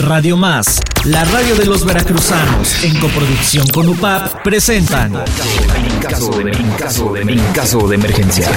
Radio 0.00 0.36
Más, 0.36 0.80
la 1.04 1.24
radio 1.24 1.54
de 1.56 1.66
los 1.66 1.84
veracruzanos, 1.84 2.84
en 2.84 2.98
coproducción 2.98 3.66
con 3.66 3.86
UPAP, 3.88 4.42
presentan 4.42 5.12
En 5.14 6.00
caso 6.00 6.30
de, 6.30 6.50
en 6.50 6.70
caso 6.78 7.12
de, 7.12 7.20
en 7.20 7.52
caso 7.52 7.86
de 7.86 7.94
emergencia. 7.96 8.48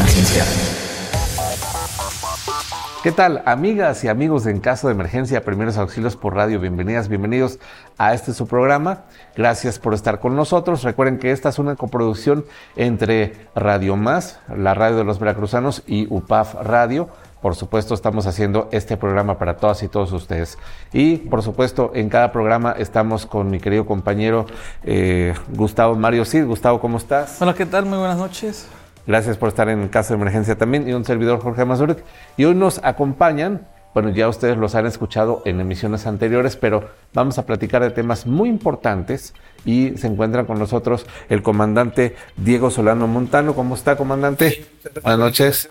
¿Qué 3.03 3.11
tal, 3.11 3.43
amigas 3.45 4.05
y 4.05 4.07
amigos 4.07 4.45
de 4.45 4.51
En 4.51 4.61
Caso 4.61 4.87
de 4.87 4.93
Emergencia, 4.93 5.43
Primeros 5.43 5.77
Auxilios 5.77 6.15
por 6.15 6.35
Radio? 6.35 6.61
Bienvenidas, 6.61 7.09
bienvenidos 7.09 7.59
a 7.97 8.13
este 8.13 8.33
su 8.33 8.47
programa. 8.47 9.03
Gracias 9.35 9.77
por 9.77 9.93
estar 9.93 10.21
con 10.21 10.37
nosotros. 10.37 10.83
Recuerden 10.83 11.19
que 11.19 11.31
esta 11.31 11.49
es 11.49 11.59
una 11.59 11.75
coproducción 11.75 12.45
entre 12.77 13.49
Radio 13.55 13.97
Más, 13.97 14.39
la 14.55 14.73
radio 14.73 14.95
de 14.95 15.03
los 15.03 15.19
veracruzanos, 15.19 15.83
y 15.85 16.07
UPAF 16.09 16.53
Radio. 16.63 17.09
Por 17.43 17.55
supuesto, 17.55 17.93
estamos 17.93 18.25
haciendo 18.25 18.69
este 18.71 18.95
programa 18.95 19.37
para 19.37 19.57
todas 19.57 19.83
y 19.83 19.89
todos 19.89 20.13
ustedes. 20.13 20.57
Y, 20.93 21.17
por 21.17 21.43
supuesto, 21.43 21.91
en 21.93 22.07
cada 22.07 22.31
programa 22.31 22.73
estamos 22.79 23.25
con 23.25 23.49
mi 23.49 23.59
querido 23.59 23.85
compañero 23.85 24.45
eh, 24.85 25.33
Gustavo 25.49 25.93
Mario 25.95 26.23
Cid. 26.23 26.45
Gustavo, 26.45 26.79
¿cómo 26.79 26.97
estás? 26.97 27.41
Hola, 27.41 27.53
¿qué 27.53 27.65
tal? 27.65 27.85
Muy 27.85 27.97
buenas 27.97 28.17
noches. 28.17 28.67
Gracias 29.05 29.35
por 29.35 29.49
estar 29.49 29.67
en 29.67 29.89
Caso 29.89 30.13
de 30.13 30.21
Emergencia 30.21 30.57
también. 30.57 30.87
Y 30.87 30.93
un 30.93 31.03
servidor, 31.03 31.41
Jorge 31.41 31.65
Mazurek. 31.65 32.01
Y 32.37 32.45
hoy 32.45 32.55
nos 32.55 32.79
acompañan, 32.81 33.67
bueno, 33.93 34.07
ya 34.11 34.29
ustedes 34.29 34.55
los 34.55 34.73
han 34.75 34.85
escuchado 34.85 35.41
en 35.43 35.59
emisiones 35.59 36.07
anteriores, 36.07 36.55
pero 36.55 36.91
vamos 37.13 37.37
a 37.39 37.45
platicar 37.45 37.81
de 37.81 37.89
temas 37.89 38.25
muy 38.25 38.47
importantes. 38.47 39.33
Y 39.65 39.97
se 39.97 40.07
encuentra 40.07 40.45
con 40.45 40.59
nosotros 40.59 41.05
el 41.27 41.43
comandante 41.43 42.15
Diego 42.37 42.71
Solano 42.71 43.05
Montano. 43.07 43.53
¿Cómo 43.53 43.75
está, 43.75 43.97
comandante? 43.97 44.65
Buenas 45.03 45.19
noches. 45.19 45.67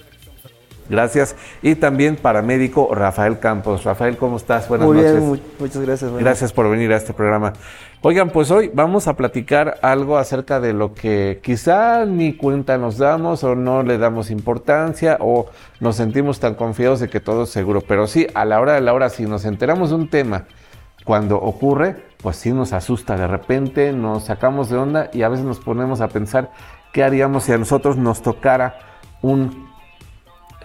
Gracias. 0.93 1.35
Y 1.63 1.75
también 1.77 2.17
paramédico 2.17 2.95
Rafael 2.95 3.39
Campos. 3.39 3.83
Rafael, 3.83 4.19
¿cómo 4.19 4.37
estás? 4.37 4.69
Buenas 4.69 4.87
Muy 4.87 4.99
noches. 4.99 5.13
bien, 5.13 5.27
mu- 5.27 5.37
muchas 5.59 5.81
gracias. 5.83 6.11
buenas 6.11 6.25
Gracias 6.25 6.53
por 6.53 6.69
venir 6.69 6.93
a 6.93 6.97
este 6.97 7.15
programa. 7.15 7.55
Oigan, 8.03 8.29
pues 8.29 8.51
hoy 8.51 8.71
vamos 8.75 9.09
a 9.09 9.15
platicar 9.17 9.79
algo 9.81 10.19
acerca 10.19 10.61
de 10.61 10.75
lo 10.75 10.93
que 10.93 11.41
quizá 11.43 12.05
ni 12.05 12.35
cuenta 12.37 12.77
nos 12.77 12.99
damos 12.99 13.43
o 13.43 13.55
no 13.55 13.83
le 13.83 13.97
damos 13.97 14.31
importancia 14.31 15.17
o 15.21 15.47
nos 15.81 15.97
sentimos 15.97 16.41
tan 16.41 16.57
confiados 16.57 17.01
de 17.01 17.09
que 17.09 17.21
todo 17.21 17.45
es 17.45 17.49
seguro. 17.51 17.81
Pero 17.81 18.07
sí, 18.07 18.27
a 18.35 18.45
la 18.45 18.61
hora 18.61 18.75
de 18.75 18.83
la 18.83 18.93
hora, 18.93 19.09
si 19.09 19.25
nos 19.25 19.47
enteramos 19.47 19.89
de 19.91 19.95
un 19.97 20.11
tema 20.11 20.45
cuando 21.05 21.37
ocurre, 21.39 21.97
pues 22.23 22.37
sí 22.37 22.53
nos 22.53 22.75
asusta 22.75 23.17
de 23.17 23.27
repente, 23.29 23.93
nos 23.95 24.25
sacamos 24.25 24.69
de 24.69 24.77
onda 24.77 25.09
y 25.15 25.23
a 25.23 25.31
veces 25.31 25.47
nos 25.47 25.59
ponemos 25.59 26.03
a 26.03 26.09
pensar 26.09 26.51
qué 26.93 27.03
haríamos 27.03 27.45
si 27.45 27.53
a 27.53 27.59
nosotros 27.59 27.97
nos 27.97 28.21
tocara 28.21 28.77
un 29.23 29.72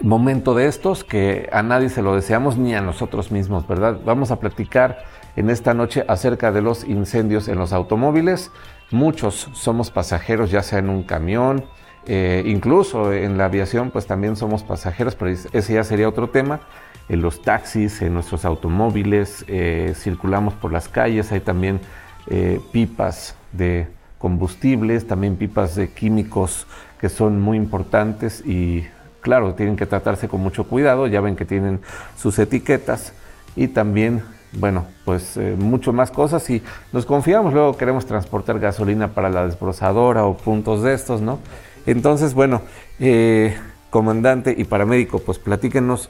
momento 0.02 0.54
de 0.54 0.66
estos 0.66 1.04
que 1.04 1.48
a 1.52 1.62
nadie 1.62 1.88
se 1.88 2.02
lo 2.02 2.14
deseamos 2.14 2.56
ni 2.56 2.74
a 2.74 2.80
nosotros 2.80 3.30
mismos, 3.30 3.66
¿verdad? 3.66 3.98
Vamos 4.04 4.30
a 4.30 4.40
platicar 4.40 5.04
en 5.36 5.50
esta 5.50 5.74
noche 5.74 6.04
acerca 6.08 6.52
de 6.52 6.62
los 6.62 6.84
incendios 6.84 7.48
en 7.48 7.58
los 7.58 7.72
automóviles. 7.72 8.50
Muchos 8.90 9.50
somos 9.52 9.90
pasajeros, 9.90 10.50
ya 10.50 10.62
sea 10.62 10.78
en 10.78 10.88
un 10.88 11.02
camión, 11.02 11.64
eh, 12.06 12.42
incluso 12.46 13.12
en 13.12 13.36
la 13.38 13.46
aviación, 13.46 13.90
pues 13.90 14.06
también 14.06 14.36
somos 14.36 14.62
pasajeros, 14.62 15.14
pero 15.14 15.30
es- 15.30 15.48
ese 15.52 15.74
ya 15.74 15.84
sería 15.84 16.08
otro 16.08 16.30
tema. 16.30 16.60
En 17.08 17.22
los 17.22 17.42
taxis, 17.42 18.02
en 18.02 18.14
nuestros 18.14 18.44
automóviles, 18.44 19.44
eh, 19.48 19.94
circulamos 19.96 20.54
por 20.54 20.72
las 20.72 20.88
calles, 20.88 21.32
hay 21.32 21.40
también 21.40 21.80
eh, 22.30 22.60
pipas 22.72 23.36
de 23.52 23.88
combustibles, 24.18 25.06
también 25.06 25.36
pipas 25.36 25.74
de 25.76 25.88
químicos 25.90 26.66
que 27.00 27.08
son 27.08 27.40
muy 27.40 27.56
importantes 27.56 28.44
y 28.44 28.84
claro, 29.28 29.52
tienen 29.52 29.76
que 29.76 29.84
tratarse 29.84 30.26
con 30.26 30.40
mucho 30.40 30.64
cuidado, 30.64 31.06
ya 31.06 31.20
ven 31.20 31.36
que 31.36 31.44
tienen 31.44 31.80
sus 32.16 32.38
etiquetas 32.38 33.12
y 33.56 33.68
también, 33.68 34.22
bueno, 34.52 34.86
pues 35.04 35.36
eh, 35.36 35.54
mucho 35.54 35.92
más 35.92 36.10
cosas 36.10 36.48
y 36.48 36.62
nos 36.94 37.04
confiamos, 37.04 37.52
luego 37.52 37.76
queremos 37.76 38.06
transportar 38.06 38.58
gasolina 38.58 39.12
para 39.12 39.28
la 39.28 39.44
desbrozadora 39.44 40.24
o 40.24 40.34
puntos 40.34 40.82
de 40.82 40.94
estos, 40.94 41.20
¿no? 41.20 41.40
Entonces, 41.84 42.32
bueno, 42.32 42.62
eh, 43.00 43.54
comandante 43.90 44.54
y 44.56 44.64
paramédico, 44.64 45.18
pues 45.18 45.38
platíquenos 45.38 46.08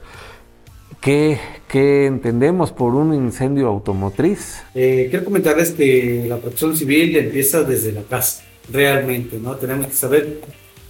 qué, 1.00 1.40
entendemos 1.72 2.70
por 2.70 2.94
un 2.94 3.12
incendio 3.14 3.66
automotriz. 3.66 4.62
Eh, 4.76 5.08
quiero 5.10 5.24
comentarles 5.24 5.72
que 5.72 6.24
la 6.28 6.36
protección 6.36 6.76
civil 6.76 7.16
empieza 7.16 7.64
desde 7.64 7.90
la 7.90 8.02
casa, 8.02 8.44
realmente, 8.72 9.40
¿no? 9.42 9.56
Tenemos 9.56 9.88
que 9.88 9.94
saber 9.94 10.40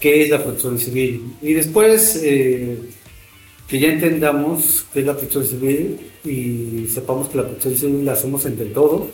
qué 0.00 0.22
es 0.22 0.30
la 0.30 0.42
protección 0.42 0.78
civil. 0.78 1.34
Y 1.42 1.54
después 1.54 2.20
eh, 2.22 2.78
que 3.68 3.78
ya 3.78 3.88
entendamos 3.88 4.86
qué 4.92 5.00
es 5.00 5.06
la 5.06 5.12
protección 5.12 5.46
civil 5.46 5.98
y 6.24 6.86
sepamos 6.92 7.28
que 7.28 7.36
la 7.36 7.44
protección 7.44 7.76
civil 7.76 8.04
la 8.04 8.12
hacemos 8.12 8.44
entre 8.46 8.66
todos, 8.66 9.08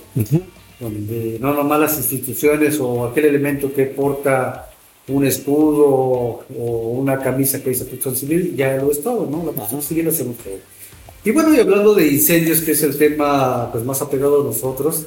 donde 0.80 1.38
no 1.40 1.54
nomás 1.54 1.80
las 1.80 1.96
instituciones 1.98 2.78
o 2.80 3.06
aquel 3.06 3.26
elemento 3.26 3.72
que 3.72 3.86
porta 3.86 4.70
un 5.08 5.26
escudo 5.26 5.84
o 5.86 6.96
una 6.98 7.18
camisa 7.18 7.62
que 7.62 7.70
dice 7.70 7.84
protección 7.84 8.16
civil, 8.16 8.54
ya 8.56 8.76
lo 8.76 8.90
es 8.90 9.02
todo, 9.02 9.28
¿no? 9.30 9.38
La 9.44 9.52
protección 9.52 9.82
civil 9.82 10.04
la 10.06 10.10
hacemos. 10.10 10.36
Y 11.24 11.30
bueno, 11.30 11.54
y 11.54 11.58
hablando 11.58 11.94
de 11.94 12.06
incendios, 12.06 12.60
que 12.60 12.72
es 12.72 12.82
el 12.82 12.96
tema 12.96 13.70
pues, 13.72 13.84
más 13.84 14.00
apegado 14.02 14.42
a 14.42 14.44
nosotros, 14.44 15.06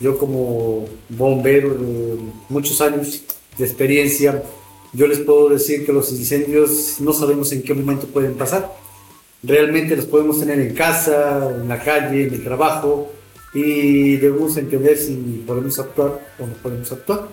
yo 0.00 0.18
como 0.18 0.86
bombero 1.10 1.74
de 1.74 2.16
muchos 2.48 2.80
años 2.80 3.22
de 3.58 3.64
experiencia, 3.64 4.42
yo 4.92 5.06
les 5.06 5.20
puedo 5.20 5.48
decir 5.48 5.86
que 5.86 5.92
los 5.92 6.10
incendios 6.10 6.96
no 7.00 7.12
sabemos 7.12 7.52
en 7.52 7.62
qué 7.62 7.74
momento 7.74 8.06
pueden 8.06 8.34
pasar. 8.34 8.72
Realmente 9.42 9.96
los 9.96 10.06
podemos 10.06 10.40
tener 10.40 10.58
en 10.60 10.74
casa, 10.74 11.50
en 11.50 11.68
la 11.68 11.82
calle, 11.82 12.26
en 12.26 12.34
el 12.34 12.44
trabajo, 12.44 13.10
y 13.54 14.16
debemos 14.16 14.56
entender 14.56 14.96
si 14.96 15.44
podemos 15.46 15.78
actuar 15.78 16.34
o 16.38 16.46
no 16.46 16.52
podemos 16.54 16.90
actuar, 16.92 17.28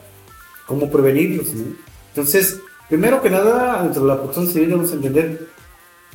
cómo 0.66 0.90
prevenirlos. 0.90 1.54
¿no? 1.54 1.76
Entonces, 2.10 2.60
primero 2.88 3.22
que 3.22 3.30
nada, 3.30 3.84
dentro 3.84 4.04
de 4.04 4.08
la 4.08 4.18
protección 4.18 4.48
civil 4.48 4.70
debemos 4.70 4.94
entender 4.94 5.48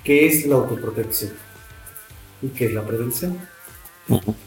qué 0.02 0.26
es 0.26 0.46
la 0.46 0.56
autoprotección 0.56 1.32
y 2.40 2.48
qué 2.48 2.66
es 2.66 2.72
la 2.72 2.86
prevención. 2.86 3.36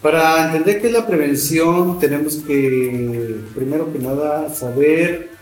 Para 0.01 0.47
entender 0.47 0.81
qué 0.81 0.87
es 0.87 0.93
la 0.93 1.07
prevención, 1.07 1.99
tenemos 1.99 2.35
que, 2.37 3.37
primero 3.53 3.91
que 3.91 3.99
nada, 3.99 4.53
saber 4.53 5.34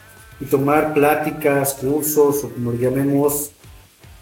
y 0.44 0.46
tomar 0.46 0.94
pláticas, 0.94 1.76
cursos, 1.76 2.44
o 2.44 2.50
como 2.50 2.74
lo 2.74 2.78
llamemos, 2.78 3.52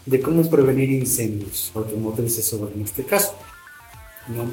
de 0.05 0.19
cómo 0.19 0.47
prevenir 0.47 0.91
incendios 0.91 1.71
automotrices 1.73 2.53
o 2.53 2.69
en 2.69 2.81
este 2.81 3.03
caso. 3.03 3.33
¿no? 4.27 4.45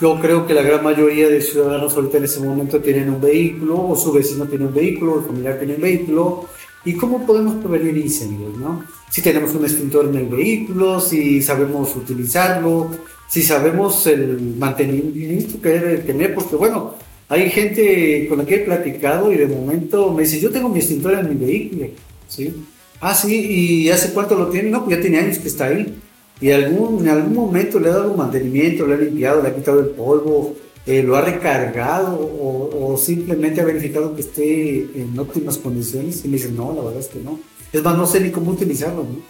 Yo 0.00 0.18
creo 0.18 0.46
que 0.46 0.54
la 0.54 0.62
gran 0.62 0.82
mayoría 0.82 1.28
de 1.28 1.42
ciudadanos 1.42 1.94
ahorita 1.94 2.16
en 2.16 2.24
ese 2.24 2.40
momento 2.40 2.80
tienen 2.80 3.10
un 3.10 3.20
vehículo, 3.20 3.88
o 3.88 3.96
su 3.96 4.12
vecino 4.12 4.46
tiene 4.46 4.66
un 4.66 4.74
vehículo, 4.74 5.18
el 5.18 5.26
familiar 5.26 5.58
tiene 5.58 5.74
un 5.74 5.82
vehículo, 5.82 6.48
¿Y 6.84 6.94
cómo 6.94 7.24
podemos 7.24 7.64
prevenir 7.64 7.96
incendios? 7.96 8.56
¿no? 8.56 8.84
Si 9.08 9.22
tenemos 9.22 9.54
un 9.54 9.64
extintor 9.64 10.06
en 10.06 10.16
el 10.16 10.26
vehículo, 10.26 11.00
si 11.00 11.40
sabemos 11.40 11.94
utilizarlo, 11.94 12.90
si 13.28 13.42
sabemos 13.42 14.04
el 14.08 14.56
mantenimiento 14.58 15.60
que 15.62 15.68
debe 15.68 15.98
tener, 15.98 16.34
porque 16.34 16.56
bueno, 16.56 16.94
hay 17.32 17.48
gente 17.48 18.26
con 18.28 18.36
la 18.36 18.44
que 18.44 18.56
he 18.56 18.58
platicado 18.58 19.32
y 19.32 19.38
de 19.38 19.46
momento 19.46 20.12
me 20.12 20.24
dice, 20.24 20.38
yo 20.38 20.50
tengo 20.50 20.68
mi 20.68 20.80
extintor 20.80 21.14
en 21.14 21.30
mi 21.30 21.46
vehículo, 21.46 21.86
¿sí? 22.28 22.54
Ah, 23.00 23.14
sí, 23.14 23.34
¿y 23.34 23.88
hace 23.88 24.12
cuánto 24.12 24.34
lo 24.34 24.48
tiene? 24.48 24.68
No, 24.68 24.84
pues 24.84 24.98
ya 24.98 25.00
tiene 25.00 25.18
años 25.18 25.38
que 25.38 25.48
está 25.48 25.64
ahí. 25.64 25.98
Y 26.42 26.50
algún, 26.50 27.00
en 27.00 27.08
algún 27.08 27.32
momento 27.32 27.80
le 27.80 27.88
ha 27.88 27.94
dado 27.94 28.14
mantenimiento, 28.14 28.86
le 28.86 28.94
ha 28.94 28.98
limpiado, 28.98 29.40
le 29.40 29.48
ha 29.48 29.54
quitado 29.54 29.80
el 29.80 29.86
polvo, 29.86 30.56
eh, 30.84 31.02
lo 31.02 31.16
ha 31.16 31.22
recargado 31.22 32.16
o, 32.16 32.92
o, 32.92 32.98
simplemente 32.98 33.62
ha 33.62 33.64
verificado 33.64 34.14
que 34.14 34.20
esté 34.20 34.90
en 34.94 35.18
óptimas 35.18 35.56
condiciones 35.56 36.22
y 36.26 36.28
me 36.28 36.36
dicen, 36.36 36.54
no, 36.54 36.74
la 36.74 36.82
verdad 36.82 37.00
es 37.00 37.08
que 37.08 37.20
no. 37.20 37.40
Es 37.72 37.82
más, 37.82 37.96
no 37.96 38.06
sé 38.06 38.20
ni 38.20 38.30
cómo 38.30 38.50
utilizarlo. 38.50 39.04
¿no? 39.04 39.22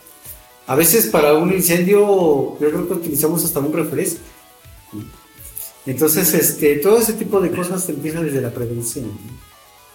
A 0.66 0.74
veces 0.74 1.06
para 1.06 1.34
un 1.34 1.52
incendio, 1.52 2.58
yo 2.58 2.68
creo 2.68 2.88
que 2.88 2.94
utilizamos 2.94 3.44
hasta 3.44 3.60
un 3.60 3.72
refresco. 3.72 4.18
Entonces, 5.86 6.32
este, 6.34 6.76
todo 6.76 6.98
ese 6.98 7.14
tipo 7.14 7.40
de 7.40 7.50
cosas 7.50 7.88
empieza 7.88 8.22
desde 8.22 8.40
la 8.40 8.50
prevención. 8.50 9.10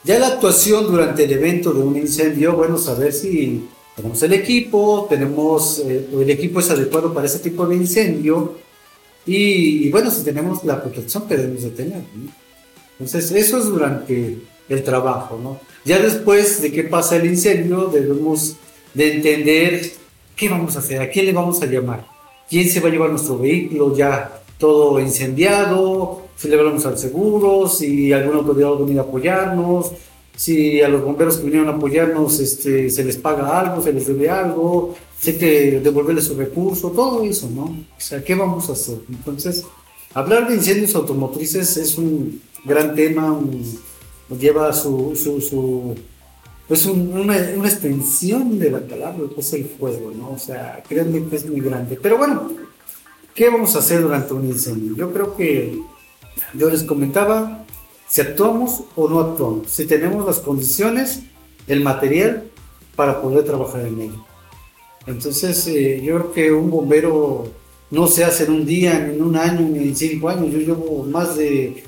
Ya 0.04 0.20
la 0.20 0.28
actuación 0.28 0.88
durante 0.88 1.24
el 1.24 1.32
evento 1.32 1.74
de 1.74 1.82
un 1.82 1.98
incendio, 1.98 2.56
bueno, 2.56 2.78
saber 2.78 3.14
si 3.14 3.68
tenemos 3.96 4.22
el 4.24 4.34
equipo, 4.34 5.08
tenemos, 5.10 5.80
eh, 5.80 6.08
el 6.14 6.30
equipo 6.30 6.60
es 6.60 6.70
adecuado 6.70 7.14
para 7.14 7.26
ese 7.26 7.40
tipo 7.40 7.66
de 7.66 7.76
incendio, 7.76 8.56
y, 9.26 9.90
bueno, 9.90 10.10
si 10.10 10.24
tenemos 10.24 10.64
la 10.64 10.82
protección 10.82 11.28
que 11.28 11.36
debemos 11.36 11.62
de 11.64 11.72
tener. 11.72 12.02
Entonces, 12.94 13.30
eso 13.32 13.58
es 13.58 13.66
durante 13.66 14.38
el 14.70 14.84
trabajo, 14.84 15.38
¿no? 15.42 15.60
Ya 15.84 16.00
después 16.00 16.62
de 16.62 16.72
que 16.72 16.84
pasa 16.84 17.18
el 17.18 17.26
incendio, 17.26 17.88
debemos 17.88 18.56
de 18.94 19.16
entender 19.16 19.92
qué 20.36 20.48
vamos 20.48 20.78
a 20.78 20.80
hacer, 20.80 21.02
a 21.02 21.10
quién 21.10 21.26
le 21.26 21.34
vamos 21.34 21.62
a 21.62 21.66
llamar, 21.66 22.06
quién 22.50 22.70
se 22.70 22.80
va 22.80 22.88
a 22.88 22.92
llevar 22.92 23.10
nuestro 23.10 23.38
vehículo 23.38 23.96
ya 23.96 24.42
todo 24.58 25.00
incendiado, 25.00 26.24
si 26.36 26.48
le 26.48 26.58
hablamos 26.58 26.86
al 26.86 26.98
seguro, 26.98 27.68
si 27.68 28.12
alguna 28.14 28.40
autoridad 28.40 28.70
va 28.70 29.02
a 29.02 29.06
a 29.06 29.08
apoyarnos, 29.08 29.92
si 30.36 30.82
a 30.82 30.88
los 30.88 31.04
bomberos 31.04 31.38
que 31.38 31.46
vinieron 31.46 31.70
a 31.70 31.74
apoyarnos 31.74 32.40
este, 32.40 32.90
se 32.90 33.04
les 33.04 33.18
paga 33.18 33.60
algo, 33.60 33.82
se 33.82 33.94
les 33.94 34.08
debe 34.08 34.30
algo, 34.30 34.96
si 35.20 35.32
hay 35.32 35.38
que 35.38 35.80
devolverles 35.80 36.26
su 36.26 36.36
recurso, 36.36 36.92
todo 36.92 37.24
eso, 37.24 37.50
¿no? 37.50 37.64
O 37.64 38.00
sea, 38.00 38.24
¿qué 38.24 38.36
vamos 38.36 38.70
a 38.70 38.74
hacer? 38.74 39.00
Entonces, 39.10 39.66
Hablar 40.18 40.48
de 40.48 40.56
incendios 40.56 40.96
automotrices 40.96 41.78
es 41.78 41.98
un 41.98 42.42
gran 42.66 42.96
tema, 42.96 43.40
lleva 44.40 44.74
su, 44.74 45.16
su, 45.16 45.40
su 45.42 45.96
es 46.70 46.86
una, 46.88 47.36
una, 47.56 47.70
extensión 47.70 48.58
de 48.58 48.72
la 48.72 48.80
palabra 48.80 49.28
que 49.34 49.42
es 49.42 49.54
el 49.54 49.66
fuego, 49.66 50.12
¿no? 50.18 50.32
O 50.32 50.40
sea, 50.40 50.82
créanme 50.88 51.24
que 51.30 51.36
es 51.36 51.46
muy 51.48 51.62
grande. 51.62 52.00
Pero 52.02 52.18
bueno, 52.18 52.52
¿qué 53.38 53.50
vamos 53.52 53.76
a 53.76 53.80
hacer 53.80 54.02
durante 54.02 54.34
un 54.34 54.46
incendio? 54.46 54.96
Yo 54.96 55.14
creo 55.14 55.38
que 55.38 55.80
yo 56.56 56.70
les 56.72 56.84
comentaba 56.84 57.66
si 58.10 58.22
actuamos 58.22 58.84
o 58.96 59.08
no 59.08 59.20
actuamos, 59.20 59.70
si 59.70 59.86
tenemos 59.86 60.26
las 60.26 60.40
condiciones, 60.40 61.22
el 61.68 61.82
material 61.82 62.50
para 62.96 63.22
poder 63.22 63.44
trabajar 63.46 63.86
en 63.86 64.02
ello. 64.02 64.26
Entonces, 65.06 65.68
eh, 65.68 66.02
yo 66.04 66.16
creo 66.16 66.32
que 66.34 66.52
un 66.52 66.72
bombero 66.72 67.52
no 67.92 68.08
se 68.08 68.26
hace 68.26 68.46
en 68.46 68.52
un 68.52 68.66
día, 68.66 69.00
ni 69.00 69.16
en 69.16 69.22
un 69.22 69.36
año, 69.38 69.62
ni 69.62 69.80
en 69.80 69.96
cinco 69.96 70.30
años. 70.30 70.52
Yo 70.52 70.60
llevo 70.60 71.04
más 71.04 71.38
de, 71.38 71.84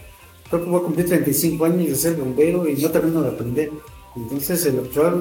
creo 0.49 0.63
que 0.63 0.69
voy 0.69 0.81
a 0.81 0.83
cumplir 0.83 1.07
35 1.07 1.65
años 1.65 1.87
de 1.87 1.95
ser 1.95 2.15
bombero 2.15 2.69
y 2.69 2.75
no 2.75 2.91
termino 2.91 3.21
de 3.23 3.29
aprender. 3.29 3.71
Entonces, 4.15 4.65
el 4.67 4.79
actuar 4.79 5.15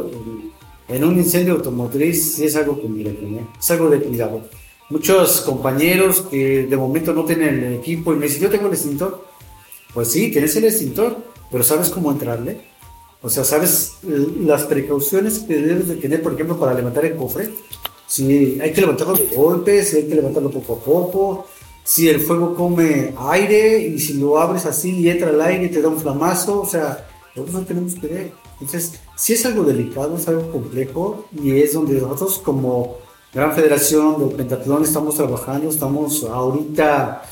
en 0.89 1.05
un 1.05 1.17
incendio 1.17 1.55
automotriz 1.55 2.39
es 2.39 2.55
algo 2.55 2.81
que 2.81 2.89
mira, 2.89 3.13
es 3.59 3.71
algo 3.71 3.89
de 3.89 4.01
cuidado. 4.01 4.43
Muchos 4.91 5.43
compañeros 5.43 6.23
que 6.23 6.67
de 6.67 6.77
momento 6.77 7.13
no 7.13 7.25
tienen 7.25 7.63
el 7.63 7.75
equipo 7.75 8.13
y 8.13 8.17
me 8.17 8.27
dicen, 8.27 8.43
yo 8.43 8.51
tengo 8.51 8.69
el 8.69 8.73
extintor. 8.73 9.25
Pues 9.93 10.09
sí, 10.09 10.31
tienes 10.31 10.57
el 10.57 10.65
extintor, 10.65 11.17
pero 11.51 11.63
¿sabes 11.63 11.91
cómo 11.91 12.11
entrarle? 12.11 12.61
O 13.21 13.29
sea, 13.29 13.45
¿sabes 13.45 13.99
las 14.03 14.63
precauciones 14.63 15.41
que 15.41 15.57
debes 15.57 15.89
de 15.89 15.97
tener, 15.97 16.23
por 16.23 16.35
ejemplo, 16.35 16.59
para 16.59 16.73
levantar 16.73 17.05
el 17.05 17.17
cofre? 17.17 17.51
Si 18.07 18.59
hay 18.61 18.73
que 18.73 18.81
levantarlo 18.81 19.15
de 19.15 19.27
golpe, 19.35 19.83
si 19.83 19.97
hay 19.97 20.09
que 20.09 20.15
levantarlo 20.15 20.51
poco 20.51 20.75
a 20.75 20.79
poco, 20.79 21.47
si 21.85 22.09
el 22.09 22.21
fuego 22.21 22.55
come 22.55 23.13
aire 23.19 23.81
y 23.81 23.99
si 23.99 24.15
lo 24.15 24.39
abres 24.39 24.65
así 24.67 25.01
y 25.01 25.11
entra 25.11 25.31
el 25.31 25.41
aire 25.41 25.65
y 25.65 25.69
te 25.69 25.83
da 25.83 25.89
un 25.89 25.99
flamazo, 25.99 26.63
o 26.63 26.67
sea, 26.67 27.07
no 27.35 27.45
tenemos 27.63 27.95
que 27.95 28.07
ver. 28.07 28.33
Entonces, 28.61 28.95
si 29.17 29.35
es 29.35 29.45
algo 29.47 29.65
delicado, 29.65 30.17
es 30.17 30.29
algo 30.29 30.51
complejo 30.51 31.27
y 31.43 31.61
es 31.61 31.73
donde 31.75 32.01
nosotros 32.01 32.39
como 32.39 32.99
Gran 33.33 33.55
Federación 33.55 34.19
del 34.19 34.37
Pentatlón 34.37 34.85
estamos 34.85 35.17
trabajando, 35.17 35.69
estamos 35.69 36.25
ahorita 36.25 37.23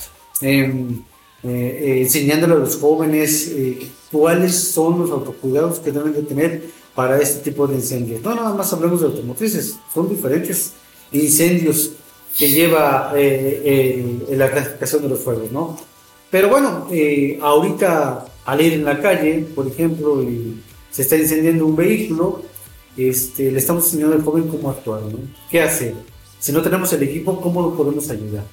em, 0.42 1.02
eh, 1.42 1.48
eh, 1.48 2.02
enseñándole 2.02 2.52
a 2.52 2.58
los 2.58 2.76
jóvenes 2.76 3.48
eh, 3.48 3.88
cuáles 4.12 4.54
son 4.54 4.98
los 4.98 5.10
autocuidados 5.10 5.78
que 5.78 5.92
deben 5.92 6.12
de 6.12 6.22
tener 6.22 6.62
para 6.94 7.18
este 7.18 7.50
tipo 7.50 7.66
de 7.66 7.76
incendios. 7.76 8.20
No 8.22 8.34
nada 8.34 8.52
más 8.52 8.70
hablemos 8.74 9.00
de 9.00 9.06
automotrices, 9.06 9.76
son 9.94 10.08
diferentes 10.10 10.72
incendios 11.12 11.92
que 12.36 12.50
lleva 12.50 13.14
la 13.14 14.50
clasificación 14.50 15.02
de 15.02 15.08
los 15.08 15.20
fuegos, 15.20 15.50
¿no? 15.50 15.78
Pero 16.30 16.50
bueno, 16.50 16.86
ahorita 17.40 18.26
al 18.44 18.60
ir 18.60 18.74
en 18.74 18.84
la 18.84 19.00
calle, 19.00 19.46
por 19.54 19.66
ejemplo, 19.66 20.22
y 20.22 20.60
se 20.90 21.02
está 21.02 21.16
incendiando 21.16 21.64
un 21.64 21.76
vehículo, 21.76 22.42
este, 22.96 23.50
le 23.50 23.58
estamos 23.58 23.84
enseñando 23.84 24.16
al 24.16 24.22
joven 24.22 24.48
cómo 24.48 24.70
actuar, 24.70 25.02
¿no? 25.02 25.18
¿Qué 25.50 25.62
hacer? 25.62 25.94
Si 26.38 26.52
no 26.52 26.62
tenemos 26.62 26.92
el 26.92 27.02
equipo, 27.02 27.40
¿cómo 27.40 27.62
lo 27.62 27.76
podemos 27.76 28.08
ayudar? 28.10 28.44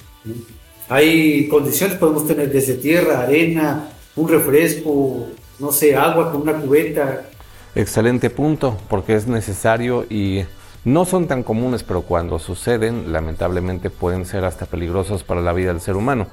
Hay 0.88 1.48
condiciones, 1.48 1.96
podemos 1.96 2.26
tener 2.26 2.52
desde 2.52 2.74
tierra, 2.74 3.20
arena, 3.20 3.88
un 4.16 4.28
refresco, 4.28 5.26
no 5.58 5.72
sé, 5.72 5.96
agua 5.96 6.30
con 6.30 6.42
una 6.42 6.54
cubeta. 6.54 7.26
Excelente 7.74 8.30
punto, 8.30 8.76
porque 8.88 9.14
es 9.14 9.26
necesario 9.26 10.06
y 10.08 10.44
no 10.84 11.06
son 11.06 11.26
tan 11.26 11.42
comunes, 11.42 11.82
pero 11.82 12.02
cuando 12.02 12.38
suceden, 12.38 13.12
lamentablemente 13.12 13.90
pueden 13.90 14.26
ser 14.26 14.44
hasta 14.44 14.66
peligrosos 14.66 15.24
para 15.24 15.40
la 15.40 15.52
vida 15.52 15.72
del 15.72 15.80
ser 15.80 15.96
humano. 15.96 16.26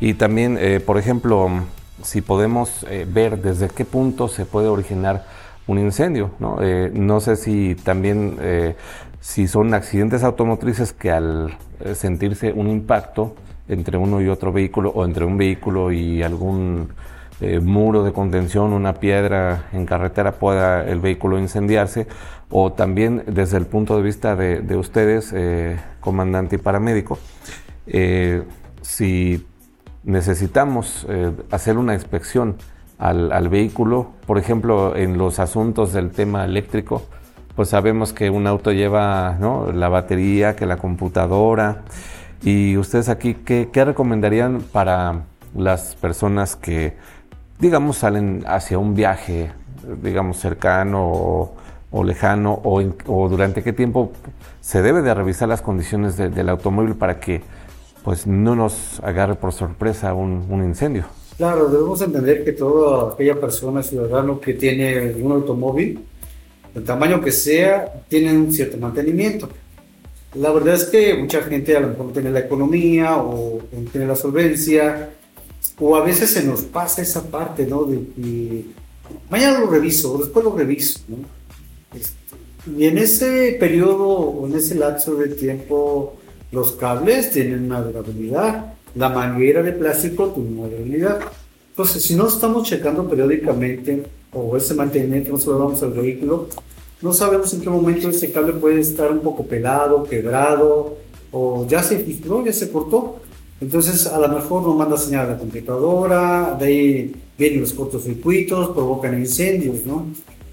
Y 0.00 0.14
también, 0.14 0.56
eh, 0.60 0.80
por 0.80 0.96
ejemplo, 0.96 1.50
si 2.02 2.20
podemos 2.20 2.84
eh, 2.88 3.06
ver 3.08 3.42
desde 3.42 3.68
qué 3.68 3.84
punto 3.84 4.28
se 4.28 4.44
puede 4.44 4.68
originar 4.68 5.26
un 5.66 5.78
incendio. 5.78 6.30
No, 6.38 6.58
eh, 6.60 6.90
no 6.94 7.20
sé 7.20 7.36
si 7.36 7.74
también 7.74 8.36
si 9.20 9.48
son 9.48 9.74
accidentes 9.74 10.22
automotrices 10.22 10.92
que 10.92 11.10
al 11.10 11.56
sentirse 11.94 12.52
un 12.52 12.68
impacto 12.68 13.34
entre 13.68 13.98
uno 13.98 14.20
y 14.20 14.28
otro 14.28 14.52
vehículo 14.52 14.90
o 14.90 15.04
entre 15.04 15.24
un 15.24 15.36
vehículo 15.36 15.92
y 15.92 16.22
algún 16.22 16.88
eh, 17.40 17.60
muro 17.60 18.02
de 18.02 18.12
contención, 18.12 18.72
una 18.72 18.94
piedra 18.94 19.68
en 19.72 19.84
carretera 19.84 20.32
pueda 20.32 20.82
el 20.86 21.00
vehículo 21.00 21.38
incendiarse 21.38 22.06
o 22.48 22.72
también 22.72 23.24
desde 23.26 23.58
el 23.58 23.66
punto 23.66 23.94
de 23.96 24.02
vista 24.02 24.36
de, 24.36 24.76
ustedes, 24.76 25.34
eh, 25.34 25.76
comandante 26.00 26.56
y 26.56 26.58
paramédico, 26.58 27.18
eh, 27.86 28.42
si 28.80 29.46
necesitamos 30.04 31.06
hacer 31.50 31.76
una 31.76 31.92
inspección 31.92 32.56
al, 32.98 33.48
vehículo, 33.48 34.12
por 34.26 34.38
ejemplo, 34.38 34.96
en 34.96 35.18
los 35.18 35.38
asuntos 35.38 35.92
del 35.92 36.10
tema 36.10 36.44
eléctrico, 36.44 37.02
pues 37.54 37.70
sabemos 37.70 38.12
que 38.12 38.30
un 38.30 38.46
auto 38.46 38.72
lleva 38.72 39.38
la 39.74 39.88
batería, 39.88 40.56
que 40.56 40.66
la 40.66 40.76
computadora, 40.76 41.82
y 42.42 42.76
ustedes 42.76 43.08
aquí, 43.08 43.34
¿qué, 43.34 43.84
recomendarían 43.84 44.60
para 44.60 45.22
las 45.54 45.94
personas 45.96 46.56
que, 46.56 46.96
digamos, 47.58 47.98
salen 47.98 48.44
hacia 48.46 48.78
un 48.78 48.94
viaje, 48.94 49.52
digamos, 50.02 50.38
cercano 50.38 51.54
o, 51.90 52.04
lejano, 52.04 52.60
o, 52.62 53.28
durante 53.28 53.62
qué 53.62 53.72
tiempo 53.72 54.12
se 54.60 54.82
debe 54.82 55.00
de 55.02 55.14
revisar 55.14 55.48
las 55.48 55.62
condiciones 55.62 56.16
del 56.16 56.48
automóvil 56.48 56.94
para 56.94 57.20
que 57.20 57.42
pues 58.04 58.26
no 58.26 58.54
nos 58.54 59.00
agarre 59.00 59.34
por 59.34 59.52
sorpresa 59.52 60.14
un 60.14 60.62
incendio? 60.62 61.04
Claro, 61.36 61.68
debemos 61.68 62.00
entender 62.00 62.44
que 62.44 62.52
toda 62.52 63.12
aquella 63.12 63.38
persona, 63.38 63.82
ciudadano 63.82 64.40
que 64.40 64.54
tiene 64.54 65.12
un 65.20 65.32
automóvil, 65.32 66.00
el 66.74 66.84
tamaño 66.84 67.20
que 67.20 67.30
sea, 67.30 68.02
tiene 68.08 68.32
un 68.32 68.52
cierto 68.52 68.78
mantenimiento. 68.78 69.48
La 70.34 70.50
verdad 70.50 70.74
es 70.74 70.84
que 70.84 71.14
mucha 71.14 71.42
gente 71.42 71.76
a 71.76 71.80
lo 71.80 71.88
mejor 71.88 72.12
tiene 72.12 72.30
la 72.30 72.40
economía 72.40 73.16
o 73.18 73.60
tiene 73.92 74.06
la 74.06 74.16
solvencia, 74.16 75.10
o 75.78 75.96
a 75.96 76.02
veces 76.02 76.30
se 76.30 76.42
nos 76.42 76.62
pasa 76.62 77.02
esa 77.02 77.22
parte, 77.22 77.66
¿no? 77.66 77.84
De 77.84 77.96
que 77.98 78.64
mañana 79.30 79.60
lo 79.60 79.66
reviso, 79.66 80.14
o 80.14 80.18
después 80.18 80.44
lo 80.44 80.56
reviso, 80.56 81.00
¿no? 81.08 81.16
Este, 81.94 82.16
y 82.78 82.86
en 82.86 82.98
ese 82.98 83.56
periodo 83.60 84.08
o 84.08 84.46
en 84.46 84.54
ese 84.54 84.74
lapso 84.74 85.14
de 85.16 85.28
tiempo, 85.28 86.16
los 86.50 86.72
cables 86.72 87.30
tienen 87.30 87.64
una 87.64 87.82
durabilidad, 87.82 88.74
la 88.96 89.10
manguera 89.10 89.62
de 89.62 89.72
plástico 89.72 90.32
una 90.36 90.68
durabilidad. 90.68 91.20
Entonces, 91.70 92.02
si 92.02 92.14
no 92.16 92.26
estamos 92.26 92.66
checando 92.66 93.08
periódicamente 93.08 94.02
o 94.32 94.56
ese 94.56 94.74
mantenimiento, 94.74 95.30
no 95.32 95.38
solo 95.38 95.58
vamos 95.58 95.82
al 95.82 95.92
vehículo, 95.92 96.48
no 97.02 97.12
sabemos 97.12 97.52
en 97.52 97.60
qué 97.60 97.68
momento 97.68 98.08
ese 98.08 98.32
cable 98.32 98.54
puede 98.54 98.80
estar 98.80 99.12
un 99.12 99.20
poco 99.20 99.44
pelado, 99.44 100.04
quebrado, 100.04 100.96
o 101.30 101.66
ya 101.68 101.82
se 101.82 101.98
filtró, 101.98 102.44
ya 102.44 102.52
se 102.52 102.70
cortó. 102.70 103.20
Entonces, 103.60 104.06
a 104.06 104.18
lo 104.18 104.28
mejor 104.28 104.62
no 104.62 104.74
manda 104.74 104.96
señal 104.96 105.26
a 105.26 105.32
la 105.32 105.38
computadora, 105.38 106.56
de 106.58 106.66
ahí 106.66 107.16
vienen 107.38 107.60
los 107.60 107.74
cortocircuitos, 107.74 108.70
provocan 108.70 109.18
incendios, 109.18 109.84
¿no? 109.84 110.06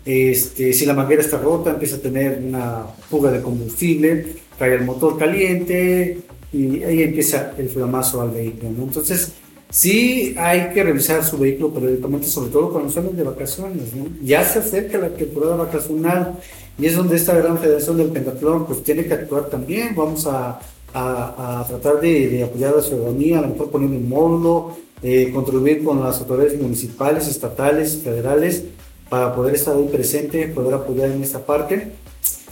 Este, 0.05 0.73
si 0.73 0.85
la 0.85 0.93
manguera 0.93 1.21
está 1.21 1.37
rota, 1.37 1.69
empieza 1.69 1.95
a 1.95 1.99
tener 1.99 2.41
una 2.45 2.87
fuga 3.09 3.31
de 3.31 3.41
combustible, 3.41 4.35
cae 4.59 4.73
el 4.73 4.83
motor 4.83 5.17
caliente 5.17 6.19
y 6.53 6.83
ahí 6.83 7.01
empieza 7.01 7.53
el 7.57 7.67
flamazo 7.67 8.21
al 8.21 8.29
vehículo, 8.29 8.71
¿no? 8.71 8.83
Entonces, 8.83 9.33
Sí, 9.73 10.35
hay 10.37 10.71
que 10.71 10.83
revisar 10.83 11.25
su 11.25 11.35
vehículo 11.35 11.73
periódicamente, 11.73 12.27
sobre 12.27 12.51
todo 12.51 12.71
cuando 12.71 12.91
salen 12.91 13.15
de 13.15 13.23
vacaciones. 13.23 13.95
¿no? 13.95 14.05
Ya 14.21 14.47
se 14.47 14.59
acerca 14.59 14.99
la 14.99 15.09
temporada 15.09 15.55
vacacional 15.55 16.37
y 16.77 16.85
es 16.85 16.95
donde 16.95 17.15
esta 17.15 17.33
gran 17.33 17.57
federación 17.57 17.97
del 17.97 18.09
pentatlón 18.09 18.67
pues 18.67 18.83
tiene 18.83 19.03
que 19.05 19.15
actuar 19.15 19.49
también. 19.49 19.95
Vamos 19.95 20.27
a, 20.27 20.59
a, 20.93 21.65
tratar 21.67 21.99
de, 22.01 22.43
apoyar 22.43 22.73
a 22.73 22.77
la 22.77 22.83
ciudadanía, 22.83 23.39
a 23.39 23.41
lo 23.41 23.47
mejor 23.47 23.71
poniendo 23.71 23.97
un 23.97 24.09
módulo, 24.09 24.77
eh, 25.01 25.31
contribuir 25.33 25.83
con 25.83 26.03
las 26.03 26.19
autoridades 26.19 26.61
municipales, 26.61 27.27
estatales, 27.27 27.97
federales, 28.03 28.65
para 29.09 29.33
poder 29.33 29.55
estar 29.55 29.75
ahí 29.75 29.89
presente, 29.91 30.49
poder 30.49 30.75
apoyar 30.75 31.09
en 31.09 31.23
esta 31.23 31.43
parte 31.43 31.93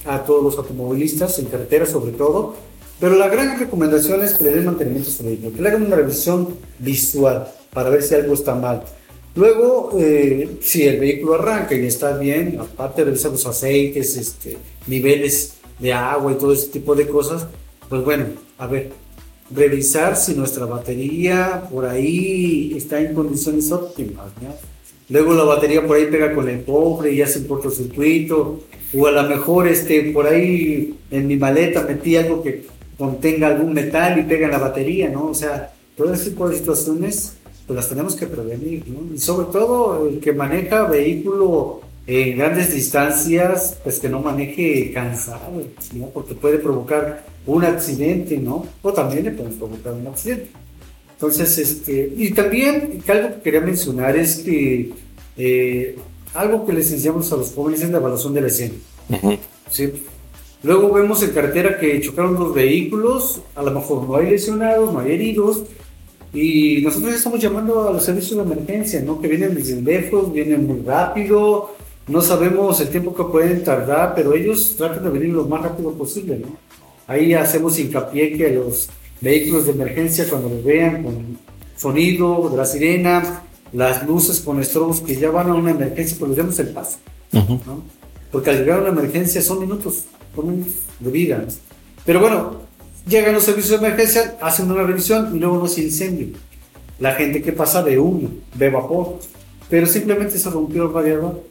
a 0.05 0.23
todos 0.23 0.43
los 0.43 0.57
automovilistas 0.57 1.37
en 1.37 1.45
carretera 1.45 1.85
sobre 1.85 2.13
todo 2.13 2.55
pero 3.01 3.15
la 3.15 3.27
gran 3.29 3.59
recomendación 3.59 4.21
es 4.21 4.35
que 4.35 4.43
le 4.43 4.51
den 4.51 4.65
mantenimiento 4.65 5.09
a 5.09 5.11
su 5.11 5.23
vehículo, 5.23 5.51
que 5.53 5.61
le 5.61 5.69
hagan 5.69 5.87
una 5.87 5.95
revisión 5.95 6.55
visual 6.77 7.47
para 7.73 7.89
ver 7.89 8.03
si 8.03 8.13
algo 8.13 8.35
está 8.35 8.53
mal. 8.53 8.83
Luego, 9.33 9.97
eh, 9.97 10.57
si 10.61 10.83
el 10.83 10.99
vehículo 10.99 11.33
arranca 11.33 11.73
y 11.73 11.83
está 11.87 12.15
bien, 12.17 12.59
aparte 12.59 13.01
de 13.01 13.05
revisar 13.05 13.31
los 13.31 13.45
aceites, 13.47 14.17
este, 14.17 14.57
niveles 14.85 15.53
de 15.79 15.91
agua 15.91 16.31
y 16.31 16.35
todo 16.35 16.53
ese 16.53 16.67
tipo 16.67 16.93
de 16.93 17.07
cosas, 17.07 17.47
pues 17.89 18.03
bueno, 18.03 18.25
a 18.59 18.67
ver, 18.67 18.91
revisar 19.49 20.15
si 20.15 20.35
nuestra 20.35 20.65
batería 20.65 21.63
por 21.71 21.87
ahí 21.87 22.73
está 22.77 23.01
en 23.01 23.15
condiciones 23.15 23.71
óptimas. 23.71 24.27
Luego 25.09 25.33
la 25.33 25.43
batería 25.43 25.85
por 25.85 25.97
ahí 25.97 26.05
pega 26.05 26.33
con 26.33 26.47
el 26.47 26.63
cofre 26.63 27.13
y 27.13 27.21
hace 27.21 27.39
un 27.39 27.45
cortocircuito. 27.45 28.59
O 28.93 29.07
a 29.07 29.11
lo 29.11 29.23
mejor 29.23 29.67
este, 29.67 30.11
por 30.11 30.27
ahí 30.27 30.97
en 31.09 31.27
mi 31.27 31.37
maleta 31.37 31.83
metí 31.83 32.17
algo 32.17 32.43
que 32.43 32.65
contenga 33.01 33.47
algún 33.47 33.73
metal 33.73 34.19
y 34.19 34.23
pega 34.23 34.45
en 34.45 34.51
la 34.51 34.59
batería, 34.59 35.09
¿no? 35.09 35.29
O 35.29 35.33
sea, 35.33 35.73
Todo 35.97 36.13
ese 36.13 36.29
tipo 36.29 36.47
de 36.47 36.55
situaciones 36.55 37.33
pues 37.65 37.75
las 37.75 37.89
tenemos 37.89 38.15
que 38.15 38.27
prevenir, 38.27 38.83
¿no? 38.87 39.13
Y 39.13 39.17
sobre 39.17 39.47
todo 39.51 40.07
el 40.07 40.19
que 40.19 40.33
maneja 40.33 40.83
vehículo 40.83 41.81
en 42.05 42.37
grandes 42.37 42.73
distancias, 42.73 43.77
pues 43.83 43.99
que 43.99 44.07
no 44.07 44.19
maneje 44.19 44.91
cansado, 44.93 45.63
¿no? 45.93 46.05
Porque 46.09 46.35
puede 46.35 46.59
provocar 46.59 47.25
un 47.47 47.65
accidente, 47.65 48.37
¿no? 48.37 48.67
O 48.83 48.93
también 48.93 49.25
le 49.25 49.31
pueden 49.31 49.53
provocar 49.57 49.93
un 49.93 50.07
accidente. 50.07 50.49
Entonces, 51.13 51.57
este, 51.57 52.13
y 52.15 52.31
también 52.31 53.01
algo 53.07 53.29
que 53.35 53.41
quería 53.41 53.61
mencionar 53.61 54.15
es 54.15 54.37
que 54.39 54.91
eh, 55.37 55.95
algo 56.35 56.65
que 56.65 56.73
les 56.73 56.91
enseñamos 56.91 57.31
a 57.33 57.35
los 57.35 57.51
jóvenes 57.51 57.81
es 57.81 57.89
la 57.89 57.97
evaluación 57.97 58.33
de 58.35 58.41
la 58.41 58.47
escena. 58.47 58.75
¿sí? 59.69 59.91
Luego 60.63 60.93
vemos 60.93 61.23
en 61.23 61.31
carretera 61.31 61.79
que 61.79 61.99
chocaron 62.01 62.35
dos 62.35 62.53
vehículos, 62.53 63.41
a 63.55 63.63
lo 63.63 63.71
mejor 63.71 64.07
no 64.07 64.15
hay 64.15 64.29
lesionados, 64.29 64.93
no 64.93 64.99
hay 64.99 65.13
heridos, 65.13 65.63
y 66.33 66.81
nosotros 66.81 67.13
estamos 67.13 67.39
llamando 67.39 67.89
a 67.89 67.93
los 67.93 68.03
servicios 68.03 68.37
de 68.37 68.53
emergencia, 68.53 69.01
¿no? 69.01 69.19
Que 69.19 69.27
vienen 69.27 69.55
desde 69.55 69.81
lejos, 69.81 70.31
vienen 70.31 70.67
muy 70.67 70.81
rápido, 70.85 71.71
no 72.07 72.21
sabemos 72.21 72.79
el 72.79 72.89
tiempo 72.89 73.13
que 73.15 73.23
pueden 73.23 73.63
tardar, 73.63 74.13
pero 74.15 74.33
ellos 74.33 74.75
tratan 74.77 75.03
de 75.03 75.09
venir 75.09 75.29
lo 75.29 75.45
más 75.45 75.63
rápido 75.63 75.91
posible, 75.93 76.37
¿no? 76.37 76.47
Ahí 77.07 77.33
hacemos 77.33 77.77
hincapié 77.79 78.37
que 78.37 78.51
los 78.51 78.89
vehículos 79.19 79.65
de 79.65 79.71
emergencia, 79.71 80.25
cuando 80.29 80.49
los 80.49 80.63
vean 80.63 81.03
con 81.03 81.37
sonido 81.75 82.49
de 82.49 82.57
la 82.57 82.65
sirena, 82.65 83.43
las 83.73 84.05
luces 84.05 84.39
con 84.41 84.59
estrobos 84.59 85.01
que 85.01 85.15
ya 85.15 85.31
van 85.31 85.49
a 85.49 85.55
una 85.55 85.71
emergencia, 85.71 86.17
pues 86.19 86.29
les 86.29 86.37
demos 86.37 86.59
el 86.59 86.69
paso, 86.69 86.97
¿no? 87.31 87.83
Porque 88.31 88.49
al 88.49 88.59
llegar 88.59 88.79
a 88.79 88.81
una 88.81 88.99
emergencia 88.99 89.41
son 89.41 89.59
minutos, 89.59 90.05
son 90.35 90.65
de 90.99 91.11
vida, 91.11 91.37
¿no? 91.39 91.53
Pero 92.05 92.19
bueno, 92.19 92.61
Llegan 93.07 93.33
los 93.33 93.43
servicios 93.43 93.81
de 93.81 93.87
emergencia, 93.87 94.37
hacen 94.41 94.69
una 94.69 94.83
revisión 94.83 95.35
y 95.35 95.39
luego 95.39 95.57
no 95.57 95.67
se 95.67 95.81
incendio. 95.81 96.27
La 96.99 97.13
gente 97.13 97.41
que 97.41 97.51
pasa 97.51 97.81
ve 97.81 97.97
humo, 97.97 98.29
ve 98.55 98.69
vapor, 98.69 99.19
pero 99.69 99.87
simplemente 99.87 100.37
se 100.37 100.49
rompió 100.49 100.83
el 100.83 100.93
radiador. 100.93 101.41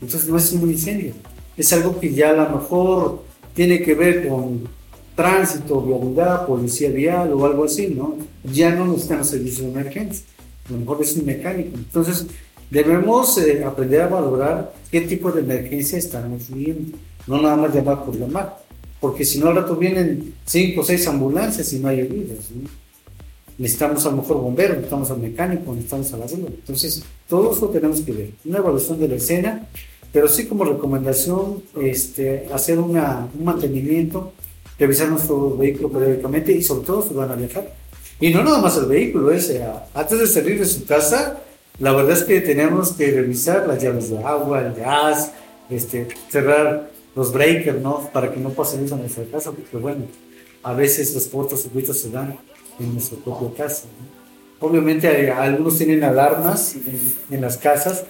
Entonces 0.00 0.28
no 0.28 0.38
es 0.38 0.50
un 0.52 0.70
incendio. 0.70 1.12
Es 1.56 1.72
algo 1.72 2.00
que 2.00 2.14
ya 2.14 2.30
a 2.30 2.32
lo 2.32 2.48
mejor 2.48 3.22
tiene 3.54 3.82
que 3.82 3.94
ver 3.94 4.26
con 4.26 4.66
tránsito, 5.14 5.82
vialidad, 5.82 6.46
policía 6.46 6.90
vial 6.90 7.32
o 7.32 7.44
algo 7.44 7.64
así, 7.64 7.88
¿no? 7.88 8.16
Ya 8.44 8.74
no 8.74 8.86
necesitan 8.86 9.18
los 9.18 9.28
servicios 9.28 9.66
de 9.66 9.80
emergencia. 9.80 10.24
A 10.68 10.72
lo 10.72 10.78
mejor 10.78 11.02
es 11.02 11.14
un 11.16 11.26
mecánico. 11.26 11.76
Entonces 11.76 12.26
debemos 12.70 13.36
eh, 13.38 13.64
aprender 13.64 14.00
a 14.02 14.08
valorar 14.08 14.72
qué 14.90 15.02
tipo 15.02 15.32
de 15.32 15.40
emergencia 15.40 15.98
estamos 15.98 16.48
viviendo. 16.48 16.96
No 17.26 17.42
nada 17.42 17.56
más 17.56 17.74
llamar 17.74 18.04
por 18.04 18.16
llamar 18.16 18.66
porque 19.00 19.24
si 19.24 19.38
no 19.38 19.48
al 19.48 19.56
rato 19.56 19.76
vienen 19.76 20.34
cinco 20.44 20.80
o 20.80 20.84
seis 20.84 21.06
ambulancias 21.06 21.72
y 21.72 21.78
no 21.78 21.88
hay 21.88 22.00
heridos. 22.00 22.46
Necesitamos 23.58 24.04
a 24.04 24.10
lo 24.10 24.16
mejor 24.16 24.38
bomberos, 24.38 24.76
necesitamos 24.76 25.10
al 25.10 25.18
mecánico, 25.18 25.72
necesitamos 25.72 26.12
a 26.12 26.16
la 26.18 26.28
salud. 26.28 26.48
Entonces, 26.48 27.02
todo 27.28 27.52
eso 27.52 27.68
tenemos 27.68 28.00
que 28.00 28.12
ver. 28.12 28.30
Una 28.44 28.58
evaluación 28.58 28.98
de 28.98 29.08
la 29.08 29.14
escena, 29.14 29.68
pero 30.12 30.28
sí 30.28 30.46
como 30.46 30.64
recomendación 30.64 31.62
este, 31.80 32.48
hacer 32.52 32.78
una, 32.78 33.28
un 33.38 33.44
mantenimiento, 33.44 34.32
revisar 34.78 35.08
nuestro 35.08 35.56
vehículo 35.56 35.90
periódicamente 35.90 36.52
y 36.52 36.62
sobre 36.62 36.86
todo 36.86 37.02
si 37.06 37.14
van 37.14 37.30
a 37.30 37.36
viajar. 37.36 37.74
Y 38.20 38.30
no 38.30 38.42
nada 38.42 38.60
más 38.60 38.76
el 38.76 38.86
vehículo, 38.86 39.30
ese, 39.30 39.64
antes 39.94 40.18
de 40.18 40.26
salir 40.26 40.58
de 40.58 40.66
su 40.66 40.84
casa, 40.84 41.42
la 41.78 41.92
verdad 41.92 42.16
es 42.16 42.24
que 42.24 42.40
tenemos 42.40 42.92
que 42.92 43.10
revisar 43.10 43.66
las 43.66 43.82
llaves 43.82 44.10
de 44.10 44.18
agua, 44.18 44.66
el 44.66 44.74
gas, 44.74 45.32
este, 45.68 46.08
cerrar 46.30 46.90
los 47.14 47.32
breakers, 47.32 47.80
¿no? 47.80 48.08
Para 48.12 48.32
que 48.32 48.40
no 48.40 48.50
pasen 48.50 48.84
eso 48.84 48.94
en 48.94 49.02
nuestra 49.02 49.24
casa, 49.24 49.52
porque 49.52 49.76
bueno, 49.76 50.06
a 50.62 50.72
veces 50.72 51.14
los 51.14 51.26
cortocircuitos 51.26 51.98
se 51.98 52.10
dan 52.10 52.38
en 52.78 52.92
nuestra 52.92 53.18
propia 53.18 53.64
casa. 53.64 53.84
Obviamente 54.60 55.30
algunos 55.30 55.76
tienen 55.76 56.02
alarmas 56.02 56.76
en, 57.30 57.40
las 57.40 57.58
casas 57.58 58.04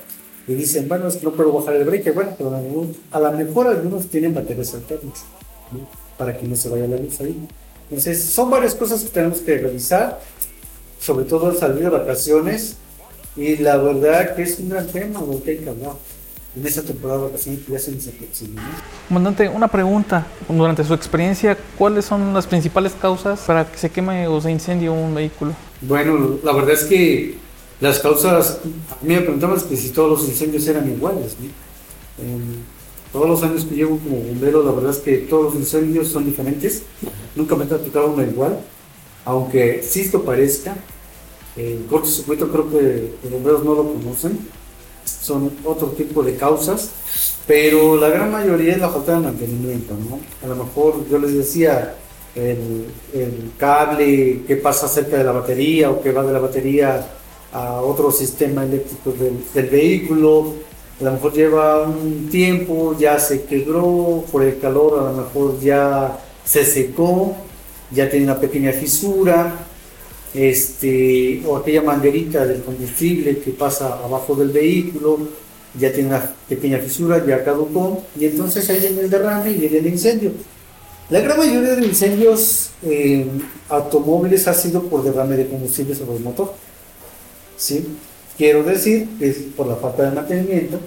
y 0.47 0.55
dicen, 0.55 0.89
bueno, 0.89 1.09
es 1.09 1.17
que 1.17 1.25
no 1.25 1.33
puedo 1.33 1.53
bajar 1.53 1.75
el 1.75 1.85
breaker, 1.85 2.13
bueno, 2.13 2.35
pero 2.39 2.57
a 3.11 3.21
lo 3.21 3.33
mejor 3.33 3.67
algunos 3.67 4.07
tienen 4.07 4.33
baterías 4.33 4.75
alternas, 4.75 5.25
para 6.17 6.37
que 6.39 6.47
no 6.47 6.55
se 6.55 6.69
vaya 6.69 6.87
la 6.87 6.99
luz 6.99 7.21
ahí. 7.21 7.49
Entonces, 7.91 8.23
son 8.23 8.49
varias 8.49 8.75
cosas 8.75 9.03
que 9.03 9.11
tenemos 9.11 9.39
que 9.41 9.59
revisar, 9.59 10.21
sobre 11.01 11.25
todo 11.25 11.49
al 11.49 11.57
salir 11.57 11.83
de 11.83 11.89
vacaciones, 11.89 12.77
y 13.37 13.57
la 13.57 13.77
verdad 13.77 14.35
que 14.35 14.43
es 14.43 14.59
un 14.59 14.71
gran 14.71 14.87
tema 14.87 15.21
lo 15.21 15.43
que 15.43 15.53
hay 15.53 15.59
que 15.59 15.69
hablar 15.69 15.93
en 16.57 16.67
esa 16.67 16.83
temporada 16.83 17.29
que 17.33 17.59
ya 17.69 17.79
se 17.79 17.93
Comandante, 19.09 19.49
una 19.49 19.69
pregunta. 19.69 20.27
Durante 20.49 20.85
su 20.85 20.95
experiencia, 20.95 21.57
¿cuáles 21.77 22.07
son 22.07 22.33
las 22.33 22.47
principales 22.47 22.93
causas 22.95 23.41
para 23.41 23.71
que 23.71 23.77
se 23.77 23.91
queme 23.91 24.27
o 24.27 24.41
se 24.41 24.51
incendie 24.51 24.89
un 24.89 25.15
vehículo? 25.15 25.53
Bueno, 25.83 26.39
la 26.43 26.53
verdad 26.53 26.73
es 26.73 26.85
que 26.85 27.37
las 27.81 27.99
causas, 27.99 28.61
a 28.91 29.05
mí 29.05 29.15
me 29.15 29.21
preguntaban 29.21 29.61
que 29.61 29.77
si 29.77 29.91
todos 29.91 30.19
los 30.19 30.29
incendios 30.29 30.67
eran 30.67 30.91
iguales. 30.91 31.37
todos 33.13 33.29
los 33.29 33.43
años 33.43 33.67
que 33.67 33.75
llevo 33.75 33.99
como 33.99 34.17
bombero, 34.17 34.63
la 34.63 34.73
verdad 34.73 34.93
es 34.93 34.99
que 34.99 35.19
todos 35.19 35.53
los 35.53 35.55
incendios 35.57 36.09
son 36.09 36.25
diferentes. 36.25 36.85
Nunca 37.35 37.55
me 37.55 37.65
ha 37.65 37.69
tocado 37.69 38.13
uno 38.13 38.23
igual. 38.23 38.61
Aunque 39.27 39.83
si 39.83 40.01
esto 40.01 40.23
parezca, 40.23 40.75
el 41.57 41.87
cortocircuito 41.89 42.49
creo 42.49 42.71
que 42.71 43.13
los 43.23 43.33
bomberos 43.33 43.65
no 43.65 43.75
lo 43.75 43.93
conocen 43.93 44.39
son 45.07 45.51
otro 45.65 45.89
tipo 45.89 46.23
de 46.23 46.37
causas, 46.37 46.91
pero 47.47 47.97
la 47.97 48.09
gran 48.09 48.31
mayoría 48.31 48.73
es 48.73 48.81
la 48.81 48.89
falta 48.89 49.13
de 49.13 49.21
mantenimiento, 49.21 49.95
¿no? 49.95 50.19
A 50.45 50.49
lo 50.49 50.65
mejor 50.65 51.09
yo 51.09 51.19
les 51.19 51.35
decía, 51.35 51.95
el, 52.35 52.87
cable 53.59 54.43
que 54.47 54.57
pasa 54.57 54.89
cerca 54.89 55.17
de 55.17 55.25
la 55.25 55.33
batería 55.33 55.91
o 55.91 56.03
que 56.03 56.13
va 56.13 56.23
de 56.23 56.33
la 56.33 56.39
batería 56.39 57.07
a 57.53 57.81
otro 57.81 58.11
sistema 58.11 58.65
eléctrico 58.65 59.13
del, 59.13 59.69
vehículo, 59.69 60.55
a 61.01 61.05
lo 61.05 61.13
mejor 61.13 61.33
lleva 61.33 61.83
un 61.83 62.29
tiempo, 62.31 62.97
ya 62.99 63.19
se 63.19 63.45
quebró, 63.45 64.25
por 64.31 64.43
el 64.43 64.59
calor 64.59 64.99
a 64.99 65.13
lo 65.13 65.25
mejor 65.25 65.61
ya 65.61 66.19
se 66.45 66.65
secó, 66.65 67.35
ya 67.91 68.11
tiene 68.11 68.27
una 68.27 68.39
pequeña 68.39 68.73
fisura, 68.73 69.66
este, 70.37 71.43
o 71.47 71.57
aquella 71.57 71.83
manguerita 71.83 72.45
del 72.47 72.63
combustible 72.63 73.39
que 73.39 73.53
pasa 73.53 73.95
abajo 74.05 74.35
del 74.35 74.51
vehículo, 74.51 75.19
ya 75.79 75.91
tiene 75.93 76.11
una 76.11 76.35
pequeña 76.49 76.79
fisura, 76.79 77.25
ya 77.27 77.43
caducó, 77.43 78.03
y 78.19 78.27
entonces 78.27 78.69
ahí 78.69 78.81
viene 78.81 79.01
el 79.01 79.11
derrame 79.11 79.51
y 79.51 79.55
viene 79.55 79.79
el 79.79 79.87
incendio. 79.87 80.33
La 81.09 81.21
gran 81.21 81.39
mayoría 81.39 81.75
de 81.75 81.87
incendios 81.87 82.71
automóviles 83.69 84.47
ha 84.47 84.55
sido 84.55 84.83
por 84.83 85.03
derrame 85.03 85.37
de 85.37 85.49
combustible 85.49 85.95
sobre 85.95 86.17
el 86.17 86.23
motor. 86.23 86.53
¿sí? 87.57 87.87
Quiero 88.37 88.63
decir 88.63 89.09
que 89.19 89.31
es 89.31 89.37
por 89.57 89.67
la 89.67 89.77
falta 89.77 90.03
de 90.03 90.15
mantenimiento, 90.15 90.79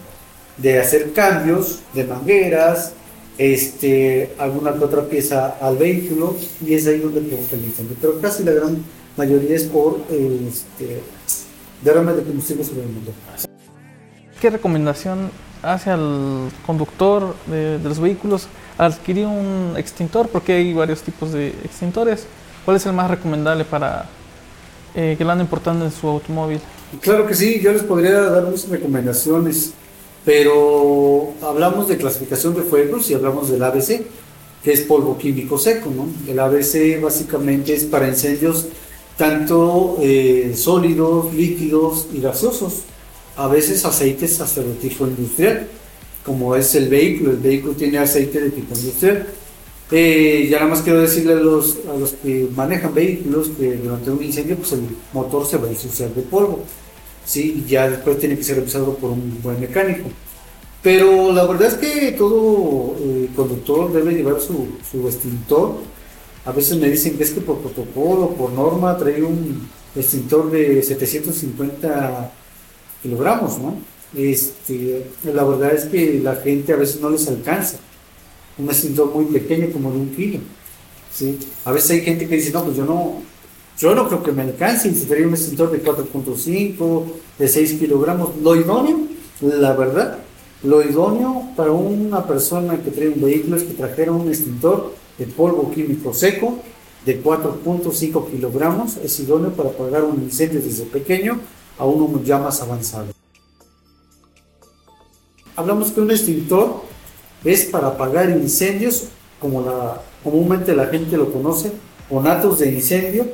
de 0.58 0.79
hacer 0.79 1.13
cambios 1.13 1.79
de 1.94 2.03
mangueras, 2.03 2.91
este, 3.38 4.32
alguna 4.38 4.74
que 4.74 4.84
otra 4.84 5.08
pieza 5.08 5.58
al 5.62 5.77
vehículo, 5.77 6.36
y 6.63 6.74
es 6.74 6.86
ahí 6.86 7.00
donde 7.00 7.22
provoca 7.22 7.56
el 7.56 7.63
incendio. 7.63 7.96
Pero 8.00 8.20
casi 8.20 8.44
la 8.44 8.51
gran 8.51 8.84
mayoría 9.19 9.55
es 9.55 9.63
por 9.63 9.99
este, 10.09 11.01
derrame 11.83 12.13
de 12.13 12.23
combustible 12.23 12.63
sobre 12.63 12.83
el 12.83 12.89
motor. 12.89 13.13
¿Qué 14.41 14.49
recomendación 14.49 15.29
hace 15.61 15.89
al 15.91 16.49
conductor 16.65 17.35
de, 17.47 17.79
los 17.83 17.99
vehículos 17.99 18.47
adquirir 18.77 19.25
un 19.25 19.73
extintor? 19.77 20.29
Porque 20.29 20.53
hay 20.53 20.73
varios 20.73 21.01
tipos 21.01 21.33
de 21.33 21.49
extintores. 21.65 22.25
¿Cuál 22.63 22.77
es 22.77 22.85
el 22.85 22.93
más 22.93 23.11
recomendable 23.11 23.65
para 23.65 24.05
eh, 24.95 25.15
que 25.17 25.25
lo 25.25 25.31
anden 25.31 25.45
importando 25.45 25.83
en 25.83 25.91
su 25.91 26.07
automóvil? 26.07 26.61
Claro 27.01 27.27
que 27.27 27.35
sí, 27.35 27.59
yo 27.61 27.73
les 27.73 27.83
podría 27.83 28.21
dar 28.21 28.45
muchas 28.45 28.69
recomendaciones, 28.69 29.73
pero 30.23 31.33
hablamos 31.41 31.89
de 31.89 31.97
clasificación 31.97 32.55
de 32.55 32.61
fuegos 32.61 33.09
y 33.09 33.15
hablamos 33.15 33.51
del 33.51 33.63
ABC, 33.63 34.01
que 34.63 34.71
es 34.71 34.81
polvo 34.81 35.17
químico 35.17 35.57
seco. 35.57 35.91
¿no? 35.93 36.07
El 36.31 36.39
ABC 36.39 37.01
básicamente 37.01 37.73
es 37.73 37.83
para 37.83 38.07
incendios 38.07 38.67
tanto 39.19 39.97
eh, 40.01 40.53
sólidos, 40.55 41.33
líquidos 41.33 42.07
y 42.13 42.21
gaseosos, 42.21 42.83
a 43.35 43.49
veces 43.49 43.83
aceites 43.83 44.39
hasta 44.39 44.61
de 44.61 44.73
tipo 44.75 45.05
industrial, 45.05 45.67
como 46.23 46.55
es 46.55 46.73
el 46.75 46.88
vehículo, 46.88 47.31
el 47.31 47.38
vehículo 47.38 47.73
tiene 47.73 47.97
aceite 47.97 48.39
de 48.39 48.49
tipo 48.49 48.73
industrial. 48.73 49.27
Eh, 49.91 50.47
ya 50.49 50.59
nada 50.59 50.69
más 50.69 50.83
quiero 50.83 51.01
decirle 51.01 51.33
a 51.33 51.35
los, 51.35 51.79
a 51.93 51.97
los 51.99 52.13
que 52.13 52.47
manejan 52.55 52.93
vehículos 52.93 53.49
que 53.59 53.73
durante 53.75 54.09
un 54.09 54.23
incendio 54.23 54.55
pues 54.55 54.71
el 54.71 54.83
motor 55.11 55.45
se 55.45 55.57
va 55.57 55.67
a 55.67 55.71
ensuciar 55.71 56.11
de 56.11 56.21
polvo, 56.21 56.61
¿sí? 57.25 57.61
y 57.65 57.69
ya 57.69 57.89
después 57.89 58.19
tiene 58.19 58.38
que 58.38 58.43
ser 58.45 58.55
revisado 58.55 58.95
por 58.95 59.11
un 59.11 59.41
buen 59.43 59.59
mecánico. 59.59 60.09
Pero 60.81 61.33
la 61.33 61.45
verdad 61.45 61.67
es 61.67 61.73
que 61.73 62.13
todo 62.13 62.95
eh, 63.01 63.27
conductor 63.35 63.91
debe 63.91 64.13
llevar 64.13 64.39
su, 64.39 64.65
su 64.89 65.05
extintor 65.09 65.75
a 66.46 66.51
veces 66.51 66.77
me 66.77 66.89
dicen 66.89 67.17
que 67.17 67.24
es 67.24 67.31
que 67.31 67.41
por 67.41 67.60
protocolo, 67.60 68.29
por 68.31 68.51
norma, 68.51 68.98
trae 68.98 69.22
un 69.22 69.67
extintor 69.96 70.51
de 70.51 70.81
750 70.81 72.31
kilogramos, 73.01 73.60
¿no? 73.60 73.77
Este, 74.15 75.05
la 75.24 75.43
verdad 75.43 75.74
es 75.74 75.86
que 75.86 76.19
la 76.24 76.36
gente 76.38 76.74
a 76.74 76.77
veces 76.77 77.01
no 77.01 77.10
les 77.10 77.27
alcanza. 77.27 77.77
Un 78.58 78.67
extintor 78.67 79.13
muy 79.13 79.25
pequeño, 79.25 79.72
como 79.72 79.91
de 79.91 79.98
un 79.98 80.10
kilo. 80.15 80.39
¿sí? 81.13 81.38
A 81.65 81.72
veces 81.72 81.91
hay 81.91 82.01
gente 82.01 82.27
que 82.27 82.36
dice, 82.36 82.51
no, 82.51 82.63
pues 82.63 82.77
yo 82.77 82.86
no, 82.86 83.22
Yo 83.77 83.96
no 83.96 84.08
creo 84.08 84.24
que 84.24 84.31
me 84.31 84.41
alcance, 84.41 84.89
necesitaría 84.89 85.27
un 85.27 85.34
extintor 85.34 85.72
de 85.72 85.84
4.5, 85.84 87.03
de 87.38 87.48
6 87.48 87.74
kilogramos. 87.79 88.36
Lo 88.41 88.55
idóneo, 88.55 89.00
la 89.41 89.74
verdad, 89.74 90.19
lo 90.63 90.84
idóneo 90.84 91.50
para 91.55 91.72
una 91.72 92.27
persona 92.27 92.81
que 92.84 92.91
trae 92.91 93.10
un 93.10 93.22
vehículo 93.22 93.55
es 93.55 93.63
que 93.63 93.74
trajera 93.74 94.12
un 94.12 94.27
extintor 94.27 94.93
de 95.19 95.25
polvo 95.27 95.69
químico 95.71 96.13
seco 96.13 96.57
de 97.05 97.21
4.5 97.23 98.31
kilogramos. 98.31 98.97
Es 98.97 99.19
idóneo 99.19 99.51
para 99.51 99.69
apagar 99.69 100.03
un 100.03 100.23
incendio 100.23 100.61
desde 100.61 100.85
pequeño 100.85 101.39
a 101.77 101.85
uno 101.85 102.21
ya 102.23 102.39
más 102.39 102.61
avanzado. 102.61 103.07
Hablamos 105.55 105.91
que 105.91 106.01
un 106.01 106.11
extintor 106.11 106.83
es 107.43 107.65
para 107.65 107.88
apagar 107.88 108.29
incendios, 108.29 109.05
como 109.39 109.61
la, 109.61 110.01
comúnmente 110.23 110.75
la 110.75 110.88
gente 110.88 111.17
lo 111.17 111.31
conoce, 111.31 111.71
con 112.09 112.27
atos 112.27 112.59
de 112.59 112.71
incendio. 112.71 113.27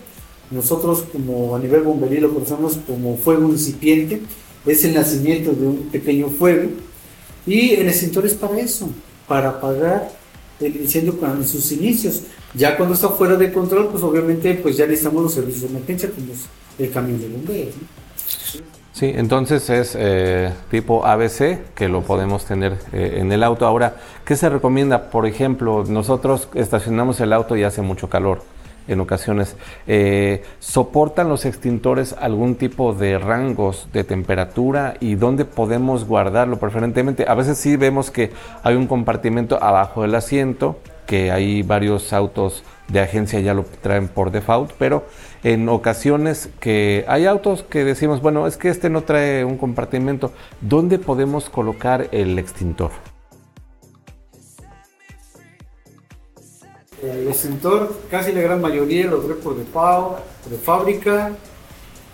Nosotros 0.52 1.06
como 1.12 1.56
a 1.56 1.60
nivel 1.60 1.82
bomberil 1.82 2.22
lo 2.22 2.34
conocemos 2.34 2.78
como 2.88 3.18
fuego 3.18 3.50
incipiente. 3.50 4.22
Es 4.66 4.84
el 4.84 4.96
nacimiento 4.96 5.52
de 5.54 5.68
un 5.68 5.78
pequeño 5.92 6.30
fuego. 6.30 6.70
Y 7.46 7.74
el 7.74 7.88
extintor 7.88 8.26
es 8.26 8.34
para 8.34 8.60
eso, 8.60 8.90
para 9.28 9.50
apagar 9.50 10.12
el 10.60 10.76
incendio 10.76 11.16
en 11.22 11.48
sus 11.48 11.72
inicios. 11.72 12.24
Ya 12.54 12.78
cuando 12.78 12.96
está 12.96 13.10
fuera 13.10 13.36
de 13.36 13.52
control, 13.52 13.90
pues 13.90 14.04
obviamente 14.04 14.54
pues 14.56 14.78
ya 14.78 14.86
necesitamos 14.86 15.24
los 15.24 15.34
servicios 15.34 15.64
de 15.64 15.78
emergencia 15.78 16.10
como 16.10 16.28
el 16.80 16.92
camión 16.92 17.20
de 17.20 17.28
bomberos. 17.30 17.76
Sí, 18.94 19.12
entonces 19.14 19.70
es 19.70 19.94
eh, 20.00 20.54
tipo 20.72 21.06
ABC 21.06 21.74
que 21.76 21.90
lo 21.90 22.02
podemos 22.02 22.46
tener 22.46 22.78
eh, 22.94 23.18
en 23.18 23.30
el 23.32 23.44
auto. 23.44 23.66
Ahora, 23.66 23.98
¿qué 24.24 24.38
se 24.38 24.48
recomienda? 24.48 25.10
Por 25.10 25.26
ejemplo, 25.26 25.84
nosotros 25.86 26.48
estacionamos 26.54 27.20
el 27.20 27.34
auto 27.34 27.58
y 27.58 27.64
hace 27.64 27.82
mucho 27.82 28.10
calor 28.10 28.55
en 28.88 29.00
ocasiones. 29.00 29.56
Eh, 29.88 30.44
¿Soportan 30.60 31.30
los 31.30 31.46
extintores 31.46 32.14
algún 32.20 32.56
tipo 32.56 32.94
de 32.94 33.18
rangos 33.18 33.88
de 33.94 34.04
temperatura 34.04 34.96
y 35.00 35.16
dónde 35.16 35.46
podemos 35.46 36.06
guardarlo 36.06 36.58
preferentemente? 36.58 37.26
A 37.28 37.36
veces 37.36 37.58
sí 37.58 37.78
vemos 37.78 38.12
que 38.12 38.32
hay 38.64 38.76
un 38.76 38.88
compartimento 38.88 39.62
abajo 39.62 40.02
del 40.02 40.16
asiento, 40.16 40.78
que 41.06 41.32
hay 41.32 41.62
varios 41.62 42.14
autos 42.14 42.64
de 42.88 43.00
agencia 43.00 43.40
ya 43.40 43.54
lo 43.54 43.64
traen 43.82 44.08
por 44.08 44.32
default, 44.32 44.72
pero 44.78 45.06
en 45.44 45.70
ocasiones 45.70 46.50
que 46.60 47.06
hay 47.08 47.26
autos 47.26 47.64
que 47.64 47.84
decimos, 47.84 48.22
bueno, 48.22 48.48
es 48.48 48.58
que 48.58 48.70
este 48.70 48.90
no 48.90 49.02
trae 49.02 49.44
un 49.44 49.58
compartimento, 49.58 50.32
¿dónde 50.62 51.00
podemos 51.00 51.50
colocar 51.50 52.08
el 52.12 52.38
extintor? 52.38 52.92
El 57.12 57.28
extintor, 57.28 57.94
casi 58.10 58.32
la 58.32 58.42
gran 58.42 58.62
mayoría 58.62 59.08
lo 59.08 59.20
trae 59.20 59.36
por 59.36 59.58
default, 59.58 60.18
de 60.50 60.58
fábrica, 60.58 61.32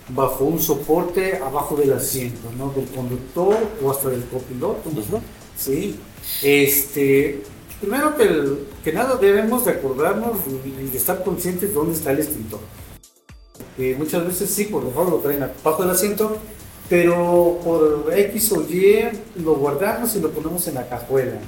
bajo 0.09 0.45
un 0.45 0.59
soporte 0.59 1.37
abajo 1.37 1.75
del 1.75 1.93
asiento, 1.93 2.49
¿no? 2.57 2.71
Del 2.71 2.85
conductor 2.87 3.55
o 3.83 3.91
hasta 3.91 4.09
del 4.09 4.23
copiloto. 4.25 4.89
Sí. 5.57 5.99
Este, 6.43 7.41
primero 7.79 8.15
que, 8.17 8.65
que 8.83 8.93
nada 8.93 9.15
debemos 9.15 9.65
de 9.65 9.71
acordarnos 9.71 10.37
y 10.65 10.89
de 10.89 10.97
estar 10.97 11.23
conscientes 11.23 11.69
de 11.69 11.75
dónde 11.75 11.93
está 11.93 12.11
el 12.11 12.19
extintor 12.19 12.59
muchas 13.97 14.25
veces 14.25 14.49
sí, 14.49 14.65
por 14.65 14.83
lo 14.83 15.09
lo 15.09 15.17
traen 15.17 15.43
abajo 15.43 15.83
del 15.83 15.91
asiento, 15.91 16.37
pero 16.89 17.59
por 17.63 18.11
X 18.13 18.51
o 18.51 18.61
Y 18.61 19.05
lo 19.43 19.55
guardamos 19.55 20.15
y 20.15 20.19
lo 20.19 20.29
ponemos 20.31 20.67
en 20.67 20.75
la 20.75 20.87
cajuela. 20.87 21.39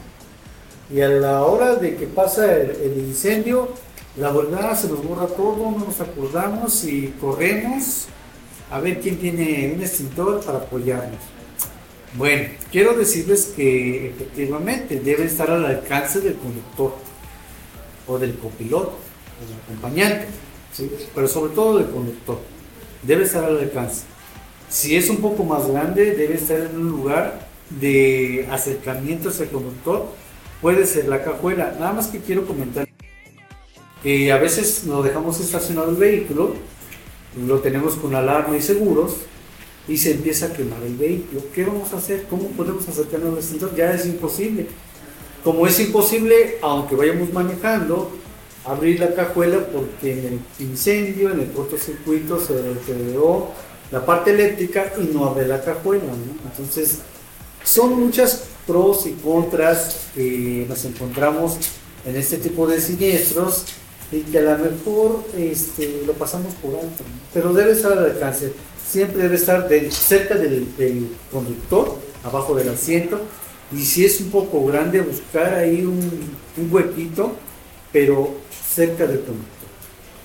Y 0.92 1.02
a 1.02 1.08
la 1.08 1.44
hora 1.44 1.76
de 1.76 1.96
que 1.96 2.08
pasa 2.08 2.56
el, 2.56 2.98
incendio, 2.98 3.70
la 4.18 4.32
verdad 4.32 4.80
se 4.80 4.88
nos 4.90 5.04
borra 5.04 5.28
todo, 5.28 5.72
no 5.72 5.86
nos 5.86 6.00
acordamos 6.02 6.84
y 6.84 7.14
corremos 7.20 8.08
a 8.72 8.80
ver 8.80 9.00
quién 9.00 9.18
tiene 9.18 9.74
un 9.76 9.82
extintor 9.82 10.44
para 10.44 10.60
apoyarnos. 10.60 11.20
Bueno, 12.16 12.50
quiero 12.72 12.94
decirles 12.94 13.54
que 13.56 14.10
efectivamente 14.10 15.00
debe 15.00 15.26
estar 15.26 15.50
al 15.50 15.66
alcance 15.66 16.22
del 16.22 16.36
conductor 16.36 16.94
o 18.08 18.20
del 18.20 18.38
copiloto 18.38 18.94
o 19.42 19.48
del 19.48 19.58
acompañante 19.64 20.28
pero 21.14 21.28
sobre 21.28 21.54
todo 21.54 21.78
del 21.78 21.90
conductor. 21.90 22.40
Debe 23.04 23.24
estar 23.24 23.44
al 23.44 23.60
alcance. 23.60 24.04
Si 24.70 24.96
es 24.96 25.10
un 25.10 25.18
poco 25.18 25.44
más 25.44 25.68
grande, 25.68 26.16
debe 26.16 26.36
estar 26.36 26.60
en 26.60 26.76
un 26.78 26.90
lugar 26.90 27.48
de 27.70 28.48
acercamiento 28.50 29.30
hacia 29.30 29.44
el 29.44 29.52
conductor. 29.52 30.08
Puede 30.64 30.88
ser 30.88 31.10
la 31.10 31.22
cajuela. 31.22 31.76
Nada 31.78 31.92
más 31.92 32.08
que 32.08 32.20
quiero 32.20 32.48
comentar 32.48 32.88
que 34.02 34.32
a 34.32 34.38
veces 34.38 34.86
nos 34.86 35.04
dejamos 35.04 35.38
estacionado 35.42 35.90
el 35.90 35.98
vehículo, 35.98 36.56
lo 37.46 37.60
tenemos 37.60 37.96
con 37.96 38.16
alarma 38.16 38.56
y 38.56 38.62
seguros 38.62 39.18
y 39.90 39.98
se 39.98 40.12
empieza 40.12 40.46
a 40.46 40.54
quemar 40.54 40.82
el 40.84 40.96
vehículo. 40.96 41.42
¿Qué 41.54 41.66
vamos 41.66 41.92
a 41.92 41.98
hacer? 41.98 42.28
¿Cómo 42.30 42.48
podemos 42.52 42.88
acercarnos 42.88 43.34
al 43.34 43.40
extintor? 43.40 43.76
Ya 43.76 43.92
es 43.92 44.06
imposible. 44.06 44.68
Como 45.44 45.68
es 45.68 45.78
imposible, 45.82 46.60
aunque 46.62 46.96
vayamos 46.96 47.34
manejando, 47.34 48.14
abrir 48.64 49.02
la 49.02 49.14
cajuela 49.14 49.68
porque 49.68 50.14
en 50.14 50.26
el 50.26 50.40
incendio, 50.60 51.30
en 51.32 51.42
el 51.42 51.52
cortocircuito 51.52 52.40
se 52.40 52.54
deterioró 52.54 53.52
la 53.92 54.06
parte 54.06 54.32
eléctrica 54.32 54.94
y 54.98 55.14
no 55.14 55.26
abre 55.26 55.46
la 55.46 55.62
cajuela. 55.62 56.06
Entonces, 56.46 57.00
son 57.66 58.00
muchas 58.00 58.53
pros 58.66 59.06
y 59.06 59.12
contras 59.12 60.08
que 60.16 60.66
nos 60.68 60.86
encontramos 60.86 61.58
en 62.06 62.16
este 62.16 62.38
tipo 62.38 62.68
de 62.68 62.82
siniestros 62.82 63.66
y 64.12 64.22
que 64.22 64.40
a 64.40 64.42
lo 64.42 64.58
mejor 64.58 65.24
este, 65.38 66.04
lo 66.06 66.14
pasamos 66.14 66.54
por 66.56 66.76
alto, 66.76 67.04
pero 67.34 67.54
debe 67.54 67.72
estar 67.72 67.94
al 67.94 68.06
alcance, 68.06 68.54
siempre 68.88 69.24
debe 69.24 69.36
estar 69.36 69.68
cerca 69.90 70.36
del, 70.36 70.68
conductor, 71.32 71.98
abajo 72.24 72.54
del 72.54 72.70
asiento, 72.70 73.20
y 73.72 73.82
si 73.84 74.06
es 74.06 74.22
un 74.22 74.30
poco 74.30 74.64
grande, 74.66 75.02
buscar 75.02 75.56
ahí 75.56 75.84
un, 75.84 75.98
un 76.58 76.72
huequito, 76.72 77.34
pero 77.92 78.36
cerca 78.74 79.08
del 79.08 79.20
conductor. 79.20 79.70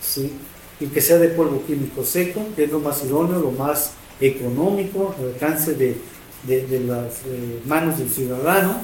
¿sí? 0.03 0.33
Y 0.81 0.87
que 0.87 1.01
sea 1.01 1.16
de 1.18 1.29
polvo 1.29 1.64
químico 1.66 2.05
seco, 2.05 2.44
que 2.55 2.64
es 2.64 2.70
lo 2.70 2.81
más 2.81 3.03
idóneo, 3.05 3.38
lo 3.38 3.53
más 3.53 3.92
económico, 4.20 5.14
al 5.18 5.29
alcance 5.29 5.74
de, 5.74 5.96
de, 6.44 6.81
las 6.81 7.20
eh, 7.27 7.61
manos 7.66 7.98
del 7.98 8.11
ciudadano. 8.11 8.77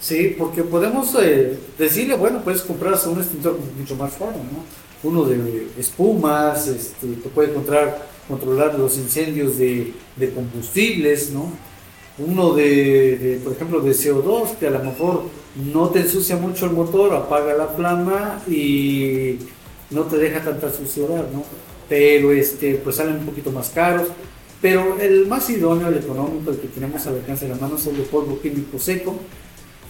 ¿sí? 0.00 0.34
Porque 0.36 0.62
podemos 0.64 1.14
eh, 1.20 1.58
decirle, 1.78 2.16
bueno, 2.16 2.42
puedes 2.42 2.62
comprar 2.62 2.94
un 3.06 3.18
extintor 3.18 3.58
mucho 3.78 3.96
más 3.96 4.12
caro, 4.14 4.32
¿no? 4.32 4.64
Uno 5.08 5.24
de 5.24 5.68
espumas, 5.78 6.68
este, 6.68 7.08
te 7.08 7.28
puede 7.28 7.52
controlar 8.28 8.78
los 8.78 8.98
incendios 8.98 9.58
de, 9.58 9.92
de 10.16 10.30
combustibles, 10.30 11.30
¿no? 11.30 11.52
Uno 12.18 12.52
de, 12.52 13.16
de, 13.16 13.36
por 13.42 13.52
ejemplo, 13.52 13.80
de 13.80 13.90
CO2, 13.92 14.56
que 14.58 14.68
a 14.68 14.70
lo 14.70 14.78
mejor 14.80 15.24
no 15.72 15.88
te 15.88 16.00
ensucia 16.00 16.36
mucho 16.36 16.66
el 16.66 16.72
motor, 16.72 17.14
apaga 17.14 17.54
la 17.54 17.68
flama 17.68 18.40
y 18.46 19.38
no 19.90 20.02
te 20.02 20.18
deja 20.18 20.40
tanta 20.42 20.70
suciedad, 20.72 21.26
¿no? 21.32 21.44
Pero 21.88 22.32
este, 22.32 22.76
pues 22.76 22.96
salen 22.96 23.18
un 23.18 23.26
poquito 23.26 23.50
más 23.50 23.70
caros. 23.70 24.08
Pero 24.62 24.96
el 25.00 25.26
más 25.26 25.50
idóneo, 25.50 25.88
el 25.88 25.98
económico, 25.98 26.52
el 26.52 26.58
que 26.58 26.68
tenemos 26.68 27.04
al 27.08 27.16
alcance 27.16 27.46
de 27.46 27.54
la 27.54 27.60
mano 27.60 27.76
es 27.76 27.86
el 27.88 27.96
de 27.96 28.04
polvo 28.04 28.40
químico 28.40 28.78
seco. 28.78 29.16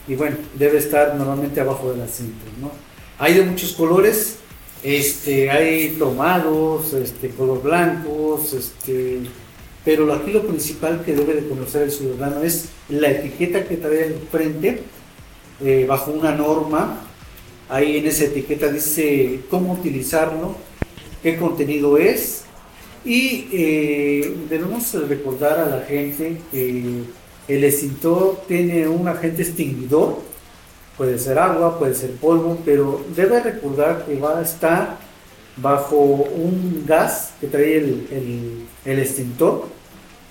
Y 0.09 0.15
bueno, 0.17 0.37
debe 0.59 0.79
estar 0.79 1.15
normalmente 1.15 1.61
abajo 1.61 1.93
del 1.93 2.01
asiento, 2.01 2.47
¿no? 2.61 2.73
Hay 3.19 3.35
de 3.35 3.45
muchos 3.45 3.73
colores, 3.73 4.37
este, 4.83 5.51
hay 5.51 5.91
tomados, 5.99 6.93
este, 6.95 7.29
color 7.29 7.63
blancos, 7.63 8.55
este, 8.55 9.21
pero 9.85 10.13
aquí 10.13 10.33
lo 10.33 10.43
principal 10.43 11.05
que 11.05 11.15
debe 11.15 11.35
de 11.35 11.49
conocer 11.49 11.83
el 11.83 11.91
ciudadano 11.93 12.43
es 12.43 12.71
la 12.89 13.11
etiqueta 13.11 13.65
que 13.65 13.77
trae 13.77 14.05
al 14.05 14.15
frente 14.31 14.83
eh, 15.61 15.85
bajo 15.87 16.13
una 16.13 16.33
norma. 16.35 17.01
Ahí 17.69 17.99
en 17.99 18.07
esa 18.07 18.25
etiqueta 18.25 18.69
dice 18.69 19.41
cómo 19.51 19.75
utilizarlo, 19.75 20.57
qué 21.23 21.37
contenido 21.37 21.99
es. 21.99 22.45
Y 23.05 23.49
eh, 23.53 24.35
debemos 24.49 24.93
recordar 25.09 25.59
a 25.59 25.77
la 25.77 25.83
gente 25.83 26.39
que 26.51 27.03
el 27.49 27.65
extintor 27.65 28.43
tiene 28.47 28.87
un 28.87 29.09
agente 29.09 29.43
extinguidor, 29.43 30.21
puede 30.97 31.19
ser 31.19 31.39
agua, 31.39 31.79
puede 31.79 31.95
ser 31.95 32.13
polvo, 32.13 32.59
pero 32.65 33.05
debe 33.17 33.41
recordar 33.41 34.07
que 34.07 34.17
va 34.17 34.39
a 34.39 34.43
estar 34.43 34.99
bajo 35.57 35.97
un 35.97 36.85
gas 36.87 37.33
que 37.41 37.47
trae 37.47 37.77
el, 37.77 38.67
extintor, 38.85 39.67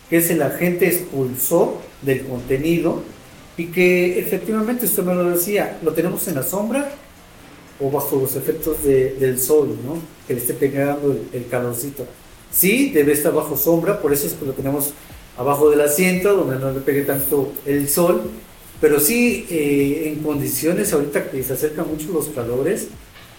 que 0.09 0.17
es 0.17 0.29
el 0.31 0.41
agente 0.41 0.87
expulsor 0.87 1.77
del 2.01 2.25
contenido 2.25 3.03
y 3.57 3.65
que 3.67 4.19
efectivamente, 4.19 4.85
usted 4.85 5.03
me 5.03 5.13
lo 5.13 5.29
decía, 5.29 5.77
lo 5.83 5.93
tenemos 5.93 6.27
en 6.27 6.35
la 6.35 6.43
sombra 6.43 6.89
o 7.79 7.91
bajo 7.91 8.15
los 8.15 8.35
efectos 8.35 8.83
del 8.83 9.39
sol, 9.39 9.77
¿no? 9.85 9.97
que 10.27 10.33
le 10.33 10.39
esté 10.39 10.53
pegando 10.53 11.15
el, 11.33 11.47
calorcito. 11.47 12.05
Sí, 12.51 12.91
debe 12.91 13.13
estar 13.13 13.33
bajo 13.33 13.57
sombra, 13.57 14.01
por 14.01 14.13
eso 14.13 14.27
es 14.27 14.33
que 14.33 14.45
lo 14.45 14.53
tenemos 14.53 14.93
abajo 15.37 15.69
del 15.69 15.81
asiento, 15.81 16.35
donde 16.35 16.59
no 16.59 16.71
le 16.71 16.81
pegue 16.81 17.03
tanto 17.03 17.53
el 17.65 17.87
sol, 17.89 18.29
pero 18.81 18.99
sí 18.99 19.47
eh, 19.49 20.09
en 20.13 20.23
condiciones 20.23 20.93
ahorita 20.93 21.31
que 21.31 21.43
se 21.43 21.53
acercan 21.53 21.87
mucho 21.89 22.11
los 22.11 22.29
calores, 22.29 22.89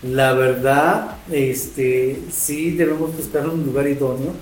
La 0.02 0.32
verdad, 0.34 1.18
este, 1.30 2.24
sí 2.30 2.72
debemos 2.72 3.16
buscar 3.16 3.48
un 3.48 3.64
lugar 3.64 3.86
idóneo 3.88 4.34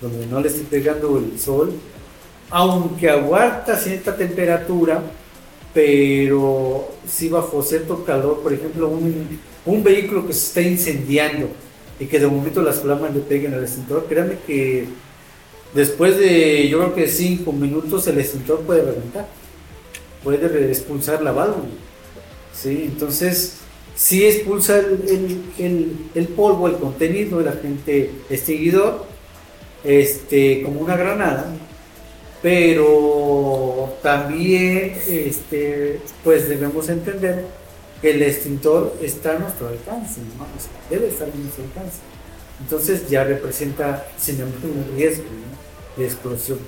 donde 0.00 0.26
no 0.26 0.40
le 0.40 0.48
esté 0.48 0.64
pegando 0.64 1.18
el 1.18 1.38
sol, 1.40 1.80
aunque 2.50 3.10
aguanta 3.10 3.76
cierta 3.78 4.16
temperatura, 4.16 5.02
pero 5.72 6.88
sí 7.06 7.28
bajo 7.28 7.62
cierto 7.62 8.04
calor, 8.04 8.42
por 8.42 8.52
ejemplo, 8.52 8.88
un, 8.88 9.40
un 9.64 9.82
vehículo 9.84 10.26
que 10.26 10.32
se 10.32 10.46
está 10.48 10.60
incendiando 10.62 11.48
y 11.98 12.06
que 12.06 12.18
de 12.18 12.26
momento 12.26 12.62
las 12.62 12.80
flamas 12.80 13.14
le 13.14 13.20
peguen 13.20 13.54
al 13.54 13.62
extintor, 13.62 14.06
créanme 14.08 14.38
que 14.46 14.86
después 15.74 16.18
de 16.18 16.68
yo 16.68 16.78
creo 16.78 16.94
que 16.94 17.08
cinco 17.08 17.52
minutos 17.52 18.06
el 18.06 18.18
extintor 18.18 18.60
puede 18.60 18.82
reventar, 18.82 19.28
puede 20.22 20.70
expulsar 20.70 21.22
la 21.22 21.32
válvula. 21.32 21.68
¿sí? 22.52 22.84
Entonces, 22.84 23.58
si 23.94 24.24
expulsa 24.24 24.78
el, 24.78 26.28
polvo, 26.36 26.66
el 26.68 26.76
contenido 26.76 27.38
del 27.38 27.48
agente 27.48 28.10
extinguidor, 28.28 29.04
este, 29.84 30.62
como 30.62 30.80
una 30.80 30.96
granada, 30.96 31.54
pero 32.42 33.94
también 34.02 34.96
este, 35.08 36.00
pues 36.22 36.48
debemos 36.48 36.88
entender 36.88 37.44
el 38.10 38.22
extintor 38.22 38.96
está 39.02 39.36
a 39.36 39.38
nuestro 39.38 39.68
alcance, 39.68 40.20
debe 40.90 41.08
estar 41.08 41.28
a 41.28 41.34
nuestro 41.34 41.64
alcance. 41.64 41.98
Entonces 42.60 43.08
ya 43.08 43.24
representa 43.24 44.06
simplemente 44.16 44.66
un 44.66 44.96
riesgo 44.96 45.24
de 45.96 46.04
explosión. 46.04 46.58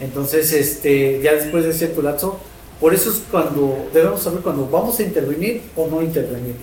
Entonces, 0.00 0.52
este, 0.52 1.20
ya 1.22 1.34
después 1.34 1.64
de 1.64 1.72
cierto 1.72 2.02
lapso, 2.02 2.40
por 2.80 2.94
eso 2.94 3.10
es 3.10 3.22
cuando 3.30 3.88
debemos 3.92 4.22
saber 4.22 4.40
cuando 4.40 4.66
vamos 4.66 4.98
a 4.98 5.02
intervenir 5.02 5.62
o 5.76 5.86
no 5.86 6.02
intervenir. 6.02 6.54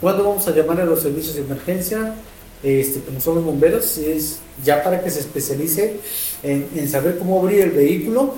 Cuando 0.00 0.24
vamos 0.24 0.46
a 0.46 0.52
llamar 0.52 0.80
a 0.80 0.84
los 0.84 1.02
servicios 1.02 1.34
de 1.34 1.42
emergencia, 1.42 2.14
este, 2.62 3.00
como 3.00 3.20
son 3.20 3.36
los 3.36 3.44
bomberos, 3.44 3.98
es 3.98 4.38
ya 4.64 4.82
para 4.82 5.02
que 5.02 5.10
se 5.10 5.20
especialice 5.20 5.96
en, 6.42 6.88
saber 6.88 7.18
cómo 7.18 7.40
abrir 7.40 7.62
el 7.62 7.70
vehículo 7.70 8.34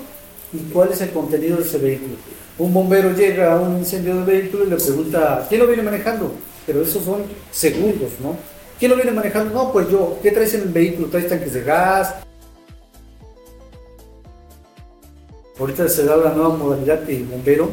y 0.52 0.58
cuál 0.72 0.90
es 0.92 1.00
el 1.02 1.10
contenido 1.10 1.58
de 1.58 1.64
ese 1.64 1.78
vehículo. 1.78 2.14
Un 2.60 2.74
bombero 2.74 3.14
llega 3.14 3.54
a 3.54 3.56
un 3.58 3.78
incendio 3.78 4.16
del 4.16 4.24
vehículo 4.24 4.66
y 4.66 4.70
le 4.70 4.76
pregunta, 4.76 5.46
¿quién 5.48 5.60
lo 5.62 5.66
viene 5.66 5.82
manejando? 5.82 6.34
Pero 6.66 6.82
esos 6.82 7.02
son 7.02 7.22
segundos, 7.50 8.10
¿no? 8.22 8.36
¿Quién 8.78 8.90
lo 8.90 8.96
viene 8.96 9.12
manejando? 9.12 9.54
No, 9.54 9.72
pues 9.72 9.88
yo, 9.88 10.18
¿qué 10.22 10.30
traes 10.30 10.52
en 10.52 10.62
el 10.62 10.68
vehículo? 10.68 11.08
¿Traes 11.08 11.28
tanques 11.28 11.54
de 11.54 11.62
gas? 11.62 12.14
ahorita 15.60 15.88
se 15.88 16.04
da 16.04 16.16
la 16.16 16.32
nueva 16.32 16.56
modalidad 16.56 17.00
de 17.00 17.22
bombero, 17.22 17.70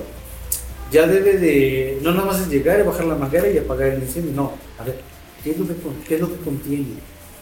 ya 0.92 1.08
debe 1.08 1.38
de, 1.38 2.00
no 2.02 2.12
nada 2.12 2.26
más 2.26 2.42
es 2.42 2.50
llegar 2.50 2.80
y 2.80 2.84
bajar 2.84 3.06
la 3.06 3.16
manguera 3.16 3.50
y 3.50 3.58
apagar 3.58 3.90
el 3.90 4.04
incendio, 4.04 4.34
no, 4.34 4.54
a 4.78 4.84
ver, 4.84 5.00
¿qué 5.44 5.52
es 5.52 5.58
lo 5.58 5.66
que, 5.68 5.74
qué 6.08 6.16
es 6.16 6.22
lo 6.22 6.28
que 6.28 6.44
contiene? 6.44 6.96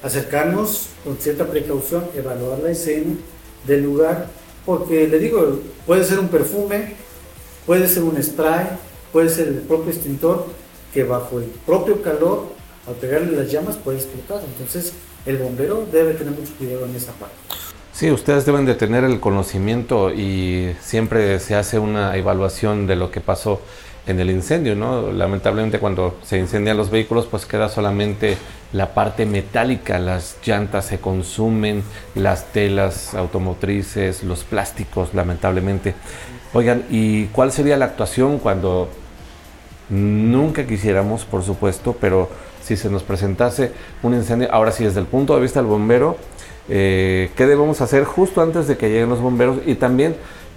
Acercarnos 0.04 0.90
con 1.04 1.18
cierta 1.18 1.48
precaución, 1.48 2.06
evaluar 2.16 2.60
la 2.60 2.70
escena 2.70 3.16
del 3.66 3.84
lugar, 3.84 4.28
porque 4.66 5.08
le 5.08 5.18
digo, 5.18 5.62
puede 5.86 6.04
ser 6.04 6.20
un 6.20 6.28
perfume, 6.28 6.94
puede 7.66 7.88
ser 7.88 8.04
un 8.04 8.22
spray, 8.22 8.68
puede 9.12 9.30
ser 9.30 9.48
el 9.48 9.60
propio 9.60 9.92
extintor, 9.92 10.48
que 10.94 11.04
bajo 11.04 11.40
el 11.40 11.46
propio 11.66 12.02
calor, 12.02 12.48
al 12.88 12.96
pegarle 12.96 13.36
las 13.36 13.52
llamas, 13.52 13.76
puede 13.78 13.98
explotar. 13.98 14.42
Entonces, 14.46 14.94
el 15.26 15.38
bombero 15.38 15.86
debe 15.92 16.14
tener 16.14 16.34
mucho 16.34 16.54
cuidado 16.58 16.86
en 16.86 16.96
esa 16.96 17.12
parte. 17.14 17.36
Sí, 17.92 18.12
ustedes 18.12 18.46
deben 18.46 18.66
de 18.66 18.76
tener 18.76 19.06
el 19.06 19.20
conocimiento 19.20 20.12
y 20.14 20.76
siempre 20.82 21.40
se 21.40 21.56
hace 21.56 21.80
una 21.80 22.16
evaluación 22.18 22.88
de 22.88 22.98
lo 22.98 23.10
que 23.10 23.22
pasó 23.22 23.62
en 24.06 24.20
el 24.20 24.30
incendio, 24.30 24.76
¿no? 24.76 25.12
Lamentablemente 25.12 25.80
cuando 25.80 26.18
se 26.22 26.38
incendian 26.38 26.78
los 26.78 26.90
vehículos 26.90 27.26
pues 27.26 27.46
queda 27.46 27.70
solamente 27.70 28.38
la 28.74 28.94
parte 28.94 29.26
metálica, 29.26 29.98
las 29.98 30.38
llantas 30.46 30.86
se 30.86 31.00
consumen, 31.00 31.84
las 32.14 32.52
telas 32.52 33.14
automotrices, 33.14 34.24
los 34.24 34.44
plásticos, 34.44 35.14
lamentablemente. 35.14 35.96
Oigan, 36.56 36.86
¿y 36.90 37.26
cuál 37.26 37.52
sería 37.52 37.76
la 37.76 37.84
actuación 37.84 38.40
cuando 38.40 38.88
nunca 39.90 40.66
quisiéramos, 40.66 41.26
por 41.26 41.44
supuesto, 41.44 41.98
pero 42.00 42.30
si 42.64 42.78
se 42.78 42.90
nos 42.90 43.04
presentase 43.04 43.74
un 44.04 44.14
incendio, 44.14 44.50
ahora 44.50 44.72
sí 44.72 44.86
desde 44.86 45.02
el 45.02 45.06
punto 45.06 45.36
de 45.36 45.42
vista 45.42 45.60
del 45.60 45.68
bombero, 45.68 46.16
eh, 46.70 47.30
qué 47.36 47.46
debemos 47.46 47.82
hacer 47.82 48.06
justo 48.06 48.42
antes 48.42 48.70
de 48.70 48.78
que 48.78 48.88
lleguen 48.88 49.10
los 49.10 49.20
bomberos 49.20 49.58
y 49.66 49.76
también 49.76 50.16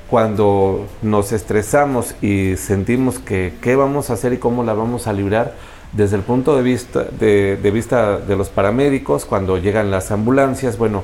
cuando 0.09 0.87
nos 1.03 1.33
estresamos 1.33 2.15
y 2.23 2.55
sentimos 2.57 3.19
que 3.19 3.55
qué 3.61 3.75
vamos 3.75 4.11
a 4.11 4.13
hacer 4.13 4.33
y 4.33 4.39
cómo 4.39 4.63
la 4.63 4.75
vamos 4.75 5.09
a 5.09 5.13
librar 5.13 5.55
desde 5.95 6.15
el 6.15 6.23
punto 6.23 6.57
de 6.57 6.63
vista 6.63 7.03
de, 7.03 7.71
vista 7.75 8.19
de 8.19 8.37
los 8.37 8.51
paramédicos 8.51 9.25
cuando 9.25 9.59
llegan 9.59 9.91
las 9.91 10.13
ambulancias 10.13 10.79
bueno 10.79 11.03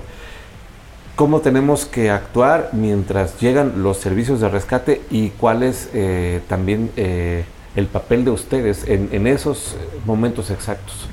cómo 1.17 1.41
tenemos 1.41 1.85
que 1.85 2.11
actuar 2.11 2.71
mientras 2.73 3.41
llegan 3.41 3.83
los 3.83 3.99
servicios 3.99 4.41
de 4.41 4.49
rescate 4.49 5.03
y 5.11 5.31
cuál 5.31 5.63
es 5.63 5.89
eh, 5.95 6.43
también 6.49 6.91
eh, 6.97 7.45
el 7.77 7.87
papel 7.87 8.25
de 8.25 8.31
ustedes 8.31 8.87
en, 8.89 9.09
en 9.13 9.27
esos 9.27 9.77
momentos 10.05 10.51
exactos 10.51 11.09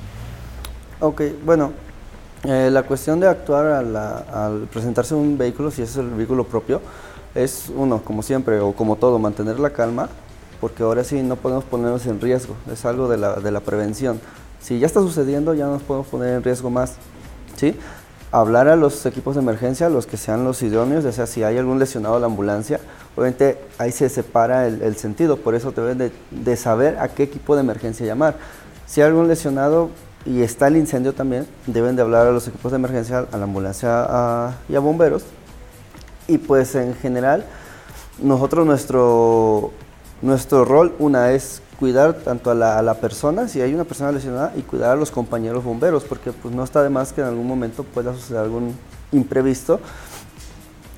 ok 1.00 1.22
bueno 1.46 1.74
eh, 2.44 2.70
la 2.72 2.82
cuestión 2.84 3.20
de 3.20 3.28
actuar 3.28 3.68
al, 3.68 4.68
presentarse 4.74 5.14
un 5.14 5.38
vehículo, 5.38 5.70
si 5.70 5.84
es 5.84 5.96
el 5.98 6.10
vehículo 6.10 6.44
propio, 6.44 6.82
es 7.36 7.72
uno, 7.76 8.02
como 8.04 8.24
siempre, 8.24 8.60
o 8.60 8.74
como 8.74 8.96
todo, 8.96 9.20
mantener 9.20 9.60
la 9.60 9.70
calma, 9.70 10.10
porque 10.60 10.82
ahora 10.82 11.04
sí 11.04 11.22
no 11.22 11.36
podemos 11.36 11.64
ponernos 11.66 12.06
en 12.08 12.20
riesgo, 12.20 12.56
es 12.72 12.84
algo 12.86 13.08
de 13.08 13.18
la, 13.18 13.36
de 13.36 13.52
la 13.52 13.60
prevención. 13.60 14.20
Si 14.60 14.80
ya 14.80 14.88
está 14.88 15.02
sucediendo, 15.02 15.54
ya 15.54 15.68
nos 15.68 15.84
podemos 15.84 16.08
poner 16.08 16.30
en 16.36 16.44
riesgo 16.44 16.72
más. 16.72 16.96
¿sí? 17.58 17.76
Hablar 18.32 18.70
a 18.70 18.76
los 18.76 19.06
equipos 19.06 19.36
de 19.36 19.41
emergencia, 19.41 19.89
los 19.89 20.06
que 20.06 20.15
sean 20.15 20.44
los 20.46 20.62
idóneos, 20.62 21.04
ya 21.04 21.12
sea 21.12 21.28
si 21.28 21.44
hay 21.44 21.58
algún 21.58 21.80
lesionado 21.80 22.15
en 22.15 22.22
la 22.22 22.28
ambulancia, 22.28 22.80
obviamente 23.15 23.58
ahí 23.78 23.91
se 23.91 24.08
separa 24.08 24.67
el, 24.67 24.96
sentido, 24.96 25.36
por 25.38 25.54
eso 25.54 25.72
deben 25.72 25.98
de, 25.98 26.12
de 26.32 26.56
saber 26.56 26.98
a 27.00 27.10
qué 27.10 27.24
equipo 27.24 27.56
de 27.56 27.62
emergencia 27.62 28.06
llamar. 28.06 28.36
Si 28.86 29.02
hay 29.02 29.08
algún 29.08 29.28
lesionado, 29.28 29.89
y 30.26 30.44
está 30.44 30.67
el 30.67 30.78
incendio 30.78 31.13
también, 31.13 31.48
deben 31.65 31.96
de 31.96 32.04
hablar 32.04 32.28
a 32.28 32.32
los 32.32 32.48
equipos 32.48 32.72
de 32.72 32.78
emergencia, 32.78 33.26
a 33.32 33.38
la 33.38 33.44
ambulancia 33.44 34.54
y 34.70 34.76
a 34.76 34.80
bomberos. 34.80 35.24
Y 36.28 36.38
pues 36.38 36.76
en 36.76 36.96
general, 36.96 37.46
nosotros 38.22 38.65
nuestro, 38.65 39.72
nuestro 40.22 40.65
rol, 40.65 40.94
una 41.00 41.32
es 41.32 41.62
cuidar 41.82 42.13
tanto 42.13 42.52
a 42.52 42.56
la, 42.56 42.78
a 42.78 42.84
la, 42.84 42.94
persona, 42.94 43.48
si 43.48 43.60
hay 43.60 43.74
una 43.74 43.86
persona 43.86 44.12
lesionada, 44.12 44.54
y 44.56 44.62
cuidar 44.62 44.91
a 44.91 44.96
los 44.96 45.10
compañeros 45.10 45.63
bomberos, 45.63 46.04
porque 46.04 46.32
pues 46.32 46.54
no 46.54 46.63
está 46.63 46.84
de 46.84 46.89
más 46.89 47.12
que 47.12 47.22
en 47.22 47.28
algún 47.28 47.48
momento 47.48 47.84
pueda 47.84 48.13
suceder 48.13 48.44
algún 48.44 48.76
imprevisto 49.12 49.80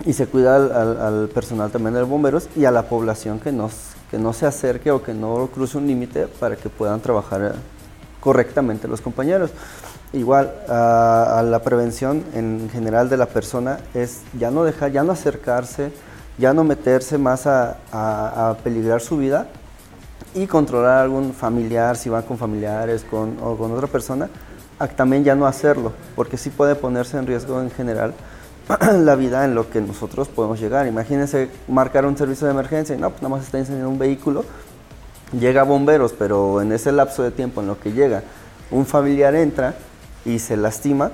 y 0.06 0.12
se 0.12 0.28
cuida 0.28 0.58
al, 0.58 1.02
al, 1.02 1.30
personal 1.30 1.72
también 1.72 1.94
de 1.94 2.02
los 2.02 2.10
bomberos 2.10 2.50
y 2.56 2.66
a 2.66 2.72
la 2.72 2.84
población 2.84 3.40
que, 3.40 3.54
nos, 3.54 3.74
que 4.12 4.18
no 4.18 4.34
se 4.34 4.46
acerque 4.46 4.92
o 4.92 5.02
que 5.02 5.14
no 5.14 5.48
cruce 5.54 5.78
un 5.78 5.88
límite 5.88 6.28
para 6.28 6.58
que 6.58 6.68
puedan 6.70 7.00
trabajar 7.00 7.56
correctamente 8.20 8.88
los 8.88 9.00
compañeros. 9.00 9.52
Igual 10.12 10.54
a, 10.68 11.44
la 11.46 11.60
prevención 11.64 12.24
en 12.34 12.70
general 12.70 13.10
de 13.10 13.18
la 13.18 13.26
persona 13.26 13.80
es 13.94 14.22
ya 14.38 14.52
no 14.52 14.64
dejar, 14.64 14.92
ya 14.92 15.04
no 15.04 15.14
acercarse, 15.14 15.92
ya 16.38 16.54
no 16.54 16.64
meterse 16.64 17.18
más 17.18 17.48
a, 17.48 18.58
peligrar 18.64 19.02
su 19.02 19.18
vida 19.18 19.48
y 20.34 20.48
controlar 20.48 20.98
a 20.98 21.02
algún 21.04 21.34
familiar, 21.34 21.96
si 21.96 22.10
va 22.10 22.24
con 22.24 22.38
familiares 22.38 23.06
con, 23.10 23.38
o 23.42 23.56
con 23.56 23.72
otra 23.72 23.88
persona, 23.88 24.30
también 24.96 25.24
ya 25.24 25.36
no 25.36 25.46
hacerlo, 25.46 25.94
porque 26.16 26.38
sí 26.38 26.50
puede 26.50 26.76
ponerse 26.76 27.18
en 27.18 27.26
riesgo 27.26 27.62
en 27.62 27.72
general 27.72 28.14
la 28.94 29.16
vida 29.16 29.46
en 29.46 29.56
lo 29.56 29.70
que 29.70 29.80
nosotros 29.80 30.28
podemos 30.28 30.60
llegar. 30.60 30.88
Imagínense 30.88 31.50
marcar 31.68 32.06
un 32.06 32.18
servicio 32.18 32.48
de 32.48 32.54
emergencia 32.54 32.96
y 32.96 33.00
no, 33.00 33.10
pues 33.10 33.22
nada 33.22 33.36
más 33.36 33.46
está 33.46 33.60
enseñando 33.60 33.90
un 33.90 34.00
vehículo 34.00 34.44
llega 35.40 35.64
bomberos, 35.64 36.14
pero 36.14 36.62
en 36.62 36.72
ese 36.72 36.92
lapso 36.92 37.24
de 37.24 37.32
tiempo 37.32 37.62
en 37.62 37.68
lo 37.68 37.80
que 37.80 37.92
llega, 37.92 38.24
un 38.72 38.86
familiar 38.86 39.36
entra 39.36 39.76
y 40.26 40.40
se 40.40 40.58
lastima, 40.58 41.12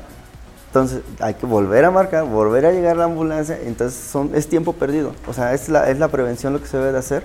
entonces 0.68 1.02
hay 1.20 1.34
que 1.34 1.46
volver 1.46 1.86
a 1.86 1.92
marcar, 1.92 2.26
volver 2.26 2.66
a 2.66 2.72
llegar 2.72 2.96
a 2.96 3.00
la 3.00 3.04
ambulancia, 3.06 3.58
entonces 3.64 4.00
son, 4.00 4.32
es 4.36 4.48
tiempo 4.48 4.74
perdido. 4.74 5.14
O 5.28 5.34
sea, 5.34 5.54
es 5.54 5.70
la, 5.70 5.90
es 5.90 5.98
la 5.98 6.10
prevención 6.10 6.54
lo 6.54 6.62
que 6.62 6.68
se 6.68 6.78
debe 6.78 6.92
de 6.92 7.00
hacer 7.00 7.24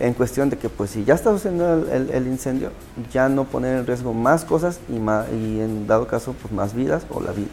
en 0.00 0.12
cuestión 0.14 0.50
de 0.50 0.58
que 0.58 0.68
pues 0.68 0.90
si 0.90 1.04
ya 1.04 1.14
está 1.14 1.30
sucediendo 1.32 1.86
el, 1.92 2.26
incendio, 2.26 2.70
ya 3.12 3.28
no 3.28 3.44
poner 3.44 3.78
en 3.78 3.86
riesgo 3.86 4.12
más 4.12 4.44
cosas 4.44 4.80
y, 4.88 4.98
más, 4.98 5.26
y 5.30 5.60
en 5.60 5.86
dado 5.86 6.06
caso 6.06 6.34
pues 6.40 6.52
más 6.52 6.74
vidas 6.74 7.04
o 7.10 7.20
la 7.20 7.32
vida. 7.32 7.52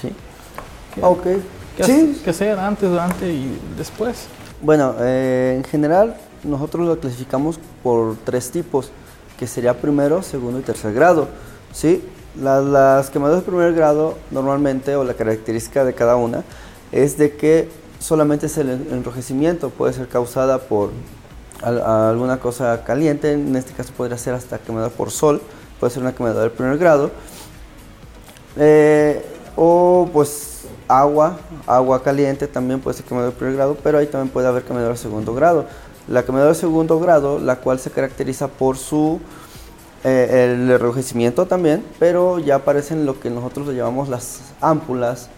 ¿Sí? 0.00 0.12
¿Qué, 0.94 1.02
ok. 1.02 1.22
¿Qué, 1.76 1.84
¿Sí? 1.84 2.20
¿Qué 2.22 2.30
hacer 2.30 2.58
antes, 2.58 2.90
durante 2.90 3.28
y 3.28 3.58
después? 3.78 4.26
Bueno, 4.60 4.94
eh, 5.00 5.54
en 5.56 5.64
general 5.64 6.16
nosotros 6.44 6.86
lo 6.86 6.98
clasificamos 6.98 7.58
por 7.82 8.16
tres 8.24 8.50
tipos, 8.50 8.90
que 9.38 9.46
sería 9.46 9.80
primero, 9.80 10.22
segundo 10.22 10.58
y 10.58 10.62
tercer 10.62 10.92
grado. 10.92 11.28
¿sí? 11.72 12.04
Las, 12.40 12.62
las 12.64 13.10
quemaduras 13.10 13.42
de 13.42 13.50
primer 13.50 13.72
grado 13.72 14.18
normalmente, 14.30 14.96
o 14.96 15.04
la 15.04 15.14
característica 15.14 15.84
de 15.84 15.94
cada 15.94 16.16
una, 16.16 16.44
es 16.92 17.16
de 17.16 17.36
que 17.36 17.68
solamente 17.98 18.46
es 18.46 18.58
el 18.58 18.68
enrojecimiento, 18.68 19.70
puede 19.70 19.92
ser 19.94 20.08
causada 20.08 20.58
por 20.58 20.90
alguna 21.62 22.38
cosa 22.38 22.84
caliente, 22.84 23.32
en 23.32 23.54
este 23.56 23.72
caso 23.72 23.92
podría 23.96 24.18
ser 24.18 24.34
hasta 24.34 24.58
quemada 24.58 24.88
por 24.88 25.10
sol, 25.10 25.40
puede 25.80 25.92
ser 25.92 26.02
una 26.02 26.14
quemadura 26.14 26.42
del 26.42 26.50
primer 26.50 26.78
grado. 26.78 27.10
Eh, 28.56 29.24
o 29.56 30.08
pues 30.12 30.62
agua, 30.88 31.38
agua 31.66 32.02
caliente 32.02 32.46
también 32.46 32.80
puede 32.80 32.96
ser 32.96 33.06
quemadura 33.06 33.30
del 33.30 33.38
primer 33.38 33.54
grado, 33.56 33.76
pero 33.82 33.98
ahí 33.98 34.06
también 34.06 34.32
puede 34.32 34.48
haber 34.48 34.62
quemadura 34.62 34.90
del 34.90 34.98
segundo 34.98 35.34
grado. 35.34 35.66
La 36.08 36.24
quemadura 36.24 36.48
del 36.48 36.56
segundo 36.56 36.98
grado, 36.98 37.38
la 37.38 37.56
cual 37.56 37.78
se 37.78 37.90
caracteriza 37.90 38.48
por 38.48 38.76
su 38.76 39.20
eh, 40.04 40.50
el 40.52 40.68
enrojecimiento 40.68 41.46
también, 41.46 41.84
pero 42.00 42.40
ya 42.40 42.56
aparecen 42.56 43.06
lo 43.06 43.20
que 43.20 43.30
nosotros 43.30 43.68
le 43.68 43.74
llamamos 43.74 44.08
las 44.08 44.40
ámpulas, 44.60 45.28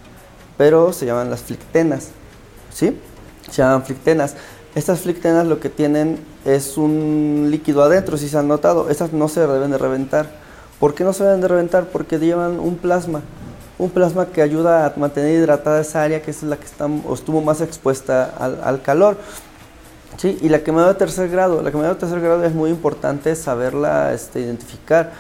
pero 0.57 0.93
se 0.95 1.05
llaman 1.05 1.29
las 1.29 1.43
flictenas, 1.43 2.09
¿sí? 2.71 2.99
Se 3.51 3.61
llaman 3.61 3.85
flictenas. 3.85 4.37
Estas 4.75 5.01
flictenas 5.01 5.47
lo 5.47 5.61
que 5.61 5.69
tienen 5.69 6.19
es 6.45 6.77
un 6.77 7.49
líquido 7.51 7.83
adentro, 7.83 8.17
si 8.17 8.29
se 8.29 8.37
han 8.39 8.49
notado. 8.49 8.91
Estas 8.91 9.13
no 9.13 9.29
se 9.29 9.41
deben 9.41 9.71
de 9.71 9.79
reventar. 9.79 10.29
¿Por 10.81 10.95
qué 10.95 11.05
no 11.05 11.13
se 11.13 11.25
deben 11.25 11.41
de 11.41 11.49
reventar? 11.49 11.85
Porque 11.85 12.19
llevan 12.19 12.59
un 12.59 12.77
plasma. 12.77 13.23
Un 13.79 13.91
plasma 13.91 14.27
que 14.27 14.43
ayuda 14.43 14.87
a 14.87 14.93
mantener 14.97 15.35
hidratada 15.35 15.81
esa 15.81 16.03
área 16.03 16.23
que 16.23 16.31
es 16.31 16.43
la 16.43 16.57
que 16.57 16.65
está, 16.65 16.89
estuvo 17.13 17.41
más 17.41 17.61
expuesta 17.61 18.35
al, 18.39 18.61
al 18.65 18.83
calor. 18.83 19.17
Sí, 20.17 20.39
y 20.41 20.49
la 20.49 20.61
quemadura 20.63 20.93
de 20.93 20.99
tercer 20.99 21.29
grado, 21.29 21.61
la 21.61 21.71
quemadura 21.71 21.95
de 21.95 22.01
tercer 22.01 22.21
grado 22.21 22.45
es 22.45 22.55
muy 22.55 22.71
importante 22.71 23.35
saberla 23.35 24.13
este, 24.13 24.41
identificar, 24.41 25.13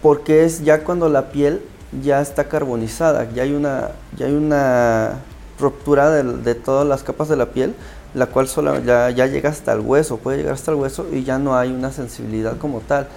porque 0.00 0.44
es 0.44 0.62
ya 0.62 0.84
cuando 0.84 1.08
la 1.08 1.30
piel 1.30 1.60
ya 2.02 2.20
está 2.20 2.44
carbonizada, 2.44 3.28
ya 3.32 3.42
hay 3.42 3.52
una, 3.52 3.90
ya 4.16 4.26
hay 4.26 4.34
una 4.34 5.14
ruptura 5.58 6.10
de, 6.10 6.22
de 6.22 6.54
todas 6.54 6.86
las 6.86 7.02
capas 7.02 7.28
de 7.28 7.36
la 7.36 7.46
piel, 7.46 7.74
la 8.16 8.26
cual 8.26 8.48
solo, 8.48 8.80
ya, 8.80 9.10
llega 9.10 9.50
hasta 9.50 9.74
el 9.74 9.80
hueso, 9.80 10.16
puede 10.16 10.38
llegar 10.38 10.54
hasta 10.54 10.70
el 10.70 10.78
hueso 10.78 11.06
y 11.12 11.22
ya 11.22 11.38
no 11.38 11.54
hay 11.54 11.70
una 11.70 11.92
sensibilidad 11.92 12.56
como 12.56 12.80
tal. 12.80 13.08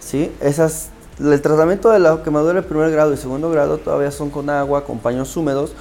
¿sí? 0.00 0.32
Esas, 0.40 0.88
el 1.20 1.40
tratamiento 1.42 1.90
de 1.90 1.98
la 1.98 2.22
quemadura 2.22 2.54
de 2.54 2.62
primer 2.62 2.90
grado 2.90 3.12
y 3.12 3.18
segundo 3.18 3.50
grado 3.50 3.76
todavía 3.76 4.10
son 4.10 4.30
con 4.30 4.48
agua, 4.48 4.84
con 4.84 5.00
paños 5.00 5.36
húmedos, 5.36 5.72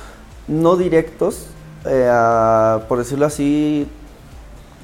no 0.50 0.76
directos, 0.76 1.46
eh, 1.86 2.12
por 2.90 2.98
decirlo 2.98 3.26
así, 3.26 3.88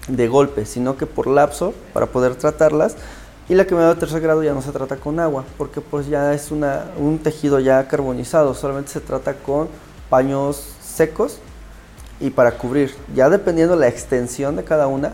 de 0.07 0.27
golpe, 0.29 0.65
sino 0.65 0.95
que 0.95 1.05
por 1.05 1.27
lapso 1.27 1.73
para 1.91 2.05
poder 2.05 2.35
tratarlas. 2.35 2.95
Y 3.49 3.55
la 3.55 3.67
quemadura 3.67 3.95
de 3.95 3.99
tercer 3.99 4.21
grado 4.21 4.43
ya 4.43 4.53
no 4.53 4.61
se 4.61 4.71
trata 4.71 4.95
con 4.95 5.19
agua, 5.19 5.43
porque 5.57 5.81
pues 5.81 6.07
ya 6.07 6.33
es 6.33 6.51
una, 6.51 6.85
un 6.97 7.19
tejido 7.19 7.59
ya 7.59 7.85
carbonizado, 7.89 8.53
solamente 8.53 8.93
se 8.93 9.01
trata 9.01 9.33
con 9.33 9.67
paños 10.09 10.69
secos 10.81 11.39
y 12.23 12.29
para 12.29 12.57
cubrir. 12.57 12.95
Ya 13.13 13.29
dependiendo 13.29 13.75
la 13.75 13.89
extensión 13.89 14.55
de 14.55 14.63
cada 14.63 14.87
una, 14.87 15.11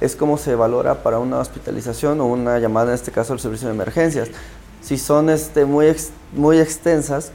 es 0.00 0.14
como 0.14 0.38
se 0.38 0.54
valora 0.54 1.02
para 1.02 1.18
una 1.18 1.38
hospitalización 1.38 2.20
o 2.20 2.26
una 2.26 2.60
llamada, 2.60 2.90
en 2.90 2.94
este 2.94 3.10
caso, 3.10 3.32
al 3.32 3.40
servicio 3.40 3.66
de 3.66 3.74
emergencias. 3.74 4.28
Si 4.80 4.96
son 4.96 5.28
este, 5.28 5.64
muy, 5.64 5.86
ex, 5.86 6.10
muy 6.32 6.58
extensas, 6.58 7.32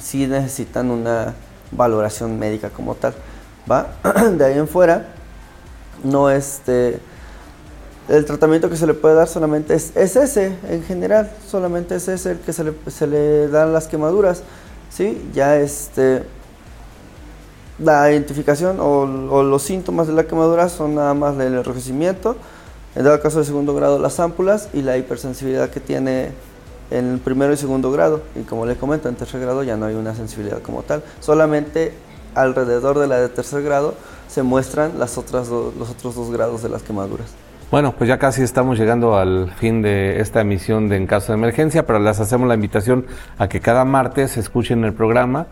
sí 0.00 0.26
necesitan 0.26 0.90
una 0.90 1.34
valoración 1.70 2.36
médica 2.36 2.70
como 2.70 2.96
tal. 2.96 3.14
¿va? 3.70 3.94
De 4.32 4.44
ahí 4.44 4.58
en 4.58 4.66
fuera, 4.66 5.06
no 6.02 6.28
este 6.28 6.98
el 8.08 8.24
tratamiento 8.24 8.68
que 8.68 8.76
se 8.76 8.88
le 8.88 8.94
puede 8.94 9.14
dar 9.14 9.28
solamente 9.28 9.74
es, 9.74 9.96
es 9.96 10.16
ese 10.16 10.56
en 10.68 10.82
general 10.82 11.30
solamente 11.48 11.94
es 11.94 12.08
ese 12.08 12.32
el 12.32 12.38
que 12.40 12.52
se 12.52 12.64
le, 12.64 12.74
se 12.88 13.06
le 13.06 13.46
dan 13.46 13.72
las 13.72 13.86
quemaduras 13.86 14.42
sí 14.90 15.30
ya 15.32 15.56
este 15.56 16.24
la 17.82 18.10
identificación 18.10 18.78
o, 18.80 19.42
los 19.42 19.62
síntomas 19.62 20.06
de 20.06 20.12
la 20.12 20.24
quemadura 20.24 20.68
son 20.68 20.94
nada 20.94 21.14
más 21.14 21.34
el 21.38 21.54
enrojecimiento 21.54 22.36
en 22.94 23.04
dado 23.04 23.20
caso 23.20 23.38
de 23.38 23.44
segundo 23.44 23.74
grado 23.74 23.98
las 23.98 24.20
ámpulas 24.20 24.68
y 24.72 24.82
la 24.82 24.96
hipersensibilidad 24.98 25.70
que 25.70 25.80
tiene 25.80 26.30
en 26.90 27.12
el 27.12 27.18
primero 27.18 27.52
y 27.52 27.56
segundo 27.56 27.90
grado 27.90 28.22
y 28.36 28.42
como 28.42 28.66
les 28.66 28.76
comento 28.76 29.08
en 29.08 29.14
tercer 29.14 29.40
grado 29.40 29.62
ya 29.62 29.76
no 29.76 29.86
hay 29.86 29.94
una 29.94 30.14
sensibilidad 30.14 30.60
como 30.60 30.82
tal 30.82 31.02
solamente 31.20 31.94
alrededor 32.34 32.98
de 32.98 33.06
la 33.06 33.20
de 33.20 33.28
tercer 33.28 33.62
grado 33.62 33.94
se 34.28 34.42
muestran 34.42 34.98
las 34.98 35.18
otras 35.18 35.48
do, 35.48 35.72
los 35.78 35.90
otros 35.90 36.14
dos 36.14 36.30
grados 36.30 36.62
de 36.62 36.70
las 36.70 36.82
quemaduras. 36.82 37.34
Bueno, 37.70 37.94
pues 37.96 38.08
ya 38.08 38.18
casi 38.18 38.42
estamos 38.42 38.78
llegando 38.78 39.16
al 39.16 39.50
fin 39.52 39.80
de 39.80 40.20
esta 40.20 40.42
emisión 40.42 40.88
de 40.88 40.96
En 40.96 41.06
Caso 41.06 41.32
de 41.32 41.38
Emergencia, 41.38 41.86
pero 41.86 41.98
les 41.98 42.20
hacemos 42.20 42.46
la 42.46 42.54
invitación 42.54 43.06
a 43.38 43.48
que 43.48 43.60
cada 43.60 43.84
martes 43.86 44.36
escuchen 44.36 44.84
el 44.84 44.92
programa 44.92 45.46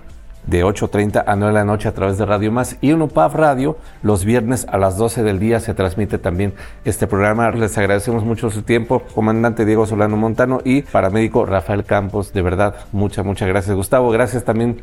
de 0.50 0.64
8.30 0.64 1.22
a 1.26 1.36
9 1.36 1.52
de 1.52 1.58
la 1.60 1.64
noche 1.64 1.88
a 1.88 1.94
través 1.94 2.18
de 2.18 2.26
Radio 2.26 2.50
Más 2.50 2.76
y 2.80 2.90
en 2.90 3.00
UPAF 3.00 3.34
Radio 3.34 3.78
los 4.02 4.24
viernes 4.24 4.66
a 4.68 4.78
las 4.78 4.96
12 4.96 5.22
del 5.22 5.38
día 5.38 5.60
se 5.60 5.74
transmite 5.74 6.18
también 6.18 6.54
este 6.84 7.06
programa. 7.06 7.50
Les 7.52 7.78
agradecemos 7.78 8.24
mucho 8.24 8.50
su 8.50 8.62
tiempo, 8.62 9.02
comandante 9.14 9.64
Diego 9.64 9.86
Solano 9.86 10.16
Montano 10.16 10.60
y 10.64 10.82
paramédico 10.82 11.46
Rafael 11.46 11.84
Campos. 11.84 12.32
De 12.32 12.42
verdad, 12.42 12.74
muchas, 12.90 13.24
muchas 13.24 13.48
gracias 13.48 13.76
Gustavo. 13.76 14.10
Gracias 14.10 14.44
también 14.44 14.80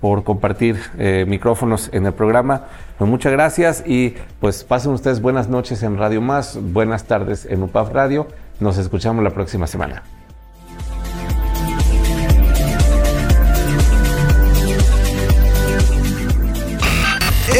por 0.00 0.24
compartir 0.24 0.80
eh, 0.98 1.26
micrófonos 1.28 1.90
en 1.92 2.06
el 2.06 2.14
programa. 2.14 2.62
Pues 2.96 3.08
muchas 3.10 3.32
gracias 3.32 3.84
y 3.86 4.14
pues 4.40 4.64
pasen 4.64 4.92
ustedes 4.92 5.20
buenas 5.20 5.50
noches 5.50 5.82
en 5.82 5.98
Radio 5.98 6.22
Más, 6.22 6.58
buenas 6.60 7.04
tardes 7.04 7.44
en 7.44 7.62
UPAF 7.62 7.92
Radio. 7.92 8.26
Nos 8.58 8.78
escuchamos 8.78 9.22
la 9.22 9.30
próxima 9.30 9.66
semana. 9.66 10.02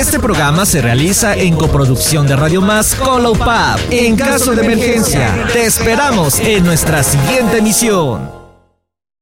Este 0.00 0.18
programa 0.18 0.64
se 0.64 0.80
realiza 0.80 1.34
en 1.34 1.54
coproducción 1.56 2.26
de 2.26 2.34
Radio 2.34 2.62
Más 2.62 2.94
con 2.94 3.26
UPAP. 3.26 3.78
En 3.90 4.16
caso 4.16 4.54
de 4.54 4.64
emergencia, 4.64 5.46
te 5.52 5.66
esperamos 5.66 6.40
en 6.40 6.64
nuestra 6.64 7.02
siguiente 7.02 7.58
emisión. 7.58 8.39